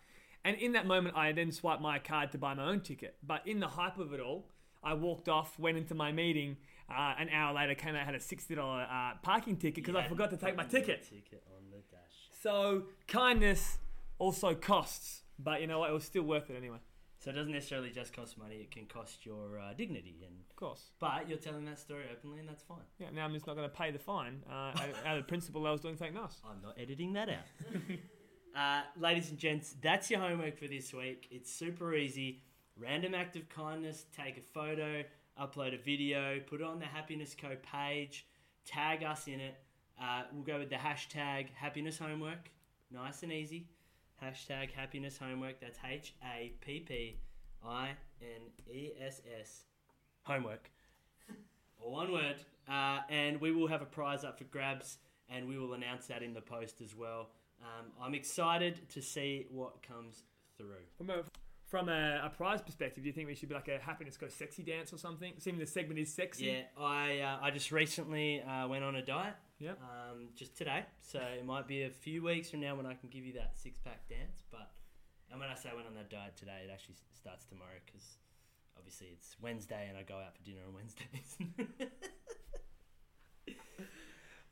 [0.43, 3.15] And in that moment, I then swiped my card to buy my own ticket.
[3.25, 4.45] But in the hype of it all,
[4.83, 6.57] I walked off, went into my meeting.
[6.87, 10.07] Uh, an hour later, came out had a sixty dollar uh, parking ticket because I
[10.07, 11.03] forgot to take my ticket.
[11.03, 12.24] Ticket on the dash.
[12.45, 13.79] So kindness
[14.19, 15.89] also costs, but you know what?
[15.89, 16.77] It was still worth it anyway.
[17.17, 18.57] So it doesn't necessarily just cost money.
[18.57, 20.91] It can cost your uh, dignity, and Of course.
[20.99, 22.83] but you're telling that story openly, and that's fine.
[22.99, 23.07] Yeah.
[23.11, 24.73] Now I'm just not going to pay the fine uh,
[25.07, 26.39] out of principle I was doing something nice.
[26.47, 27.47] I'm not editing that out.
[28.55, 31.27] uh, ladies and gents, that's your homework for this week.
[31.31, 32.43] It's super easy.
[32.77, 34.05] Random act of kindness.
[34.15, 35.01] Take a photo,
[35.41, 38.27] upload a video, put it on the Happiness Co page,
[38.67, 39.55] tag us in it.
[40.01, 42.49] Uh, we'll go with the hashtag happiness homework.
[42.91, 43.67] Nice and easy.
[44.23, 45.59] Hashtag happiness homework.
[45.59, 47.17] That's H A P P
[47.65, 47.91] I
[48.21, 49.63] N E S S
[50.23, 50.69] homework.
[51.83, 52.37] All one word.
[52.69, 54.97] Uh, and we will have a prize up for grabs,
[55.29, 57.29] and we will announce that in the post as well.
[57.61, 60.23] Um, I'm excited to see what comes
[60.57, 60.83] through.
[60.97, 61.23] From a,
[61.65, 64.27] from a, a prize perspective, do you think we should be like a Happiness Co
[64.27, 65.33] sexy dance or something?
[65.37, 66.45] Seeing the segment is sexy.
[66.47, 69.35] Yeah, I uh, I just recently uh, went on a diet.
[69.59, 69.79] Yep.
[69.81, 73.09] Um, just today, so it might be a few weeks from now when I can
[73.09, 74.43] give you that six pack dance.
[74.51, 74.69] But
[75.31, 78.17] and when I say I went on that diet today, it actually starts tomorrow because
[78.77, 81.89] obviously it's Wednesday and I go out for dinner on Wednesdays.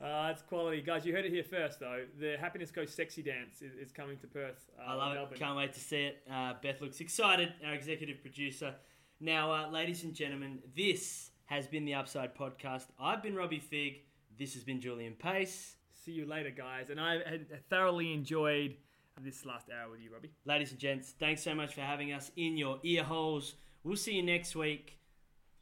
[0.01, 1.05] Uh, it's quality, guys.
[1.05, 2.03] You heard it here first, though.
[2.19, 4.69] The Happiness Co Sexy Dance is, is coming to Perth.
[4.77, 5.33] Uh, I love Melbourne.
[5.35, 5.39] it.
[5.39, 6.23] Can't wait to see it.
[6.29, 8.75] Uh, Beth looks excited, our executive producer.
[9.21, 12.87] Now, uh, ladies and gentlemen, this has been the Upside Podcast.
[12.99, 14.01] I've been Robbie Fig.
[14.37, 15.75] This has been Julian Pace.
[16.03, 16.89] See you later, guys.
[16.89, 17.21] And I
[17.69, 18.75] thoroughly enjoyed
[19.21, 20.31] this last hour with you, Robbie.
[20.45, 23.55] Ladies and gents, thanks so much for having us in your ear holes.
[23.83, 24.97] We'll see you next week.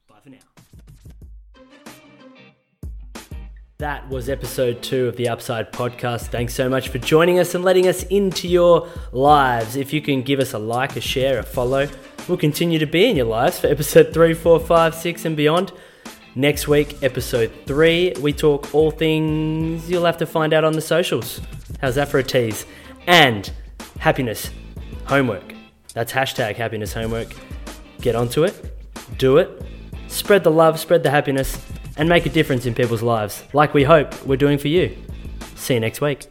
[0.08, 0.38] Bye for now.
[3.78, 6.28] That was episode two of the Upside Podcast.
[6.28, 9.76] Thanks so much for joining us and letting us into your lives.
[9.76, 11.90] If you can give us a like, a share, a follow,
[12.28, 15.74] we'll continue to be in your lives for episode three, four, five, six, and beyond.
[16.36, 20.82] Next week, episode three, we talk all things you'll have to find out on the
[20.82, 21.42] socials.
[21.82, 22.66] How's that for a tease?
[23.06, 23.52] And
[24.00, 24.50] happiness
[25.06, 25.54] homework.
[25.94, 27.34] That's hashtag happiness homework.
[28.00, 28.80] Get onto it,
[29.18, 29.62] do it,
[30.08, 31.62] spread the love, spread the happiness,
[31.98, 34.98] and make a difference in people's lives, like we hope we're doing for you.
[35.56, 36.31] See you next week.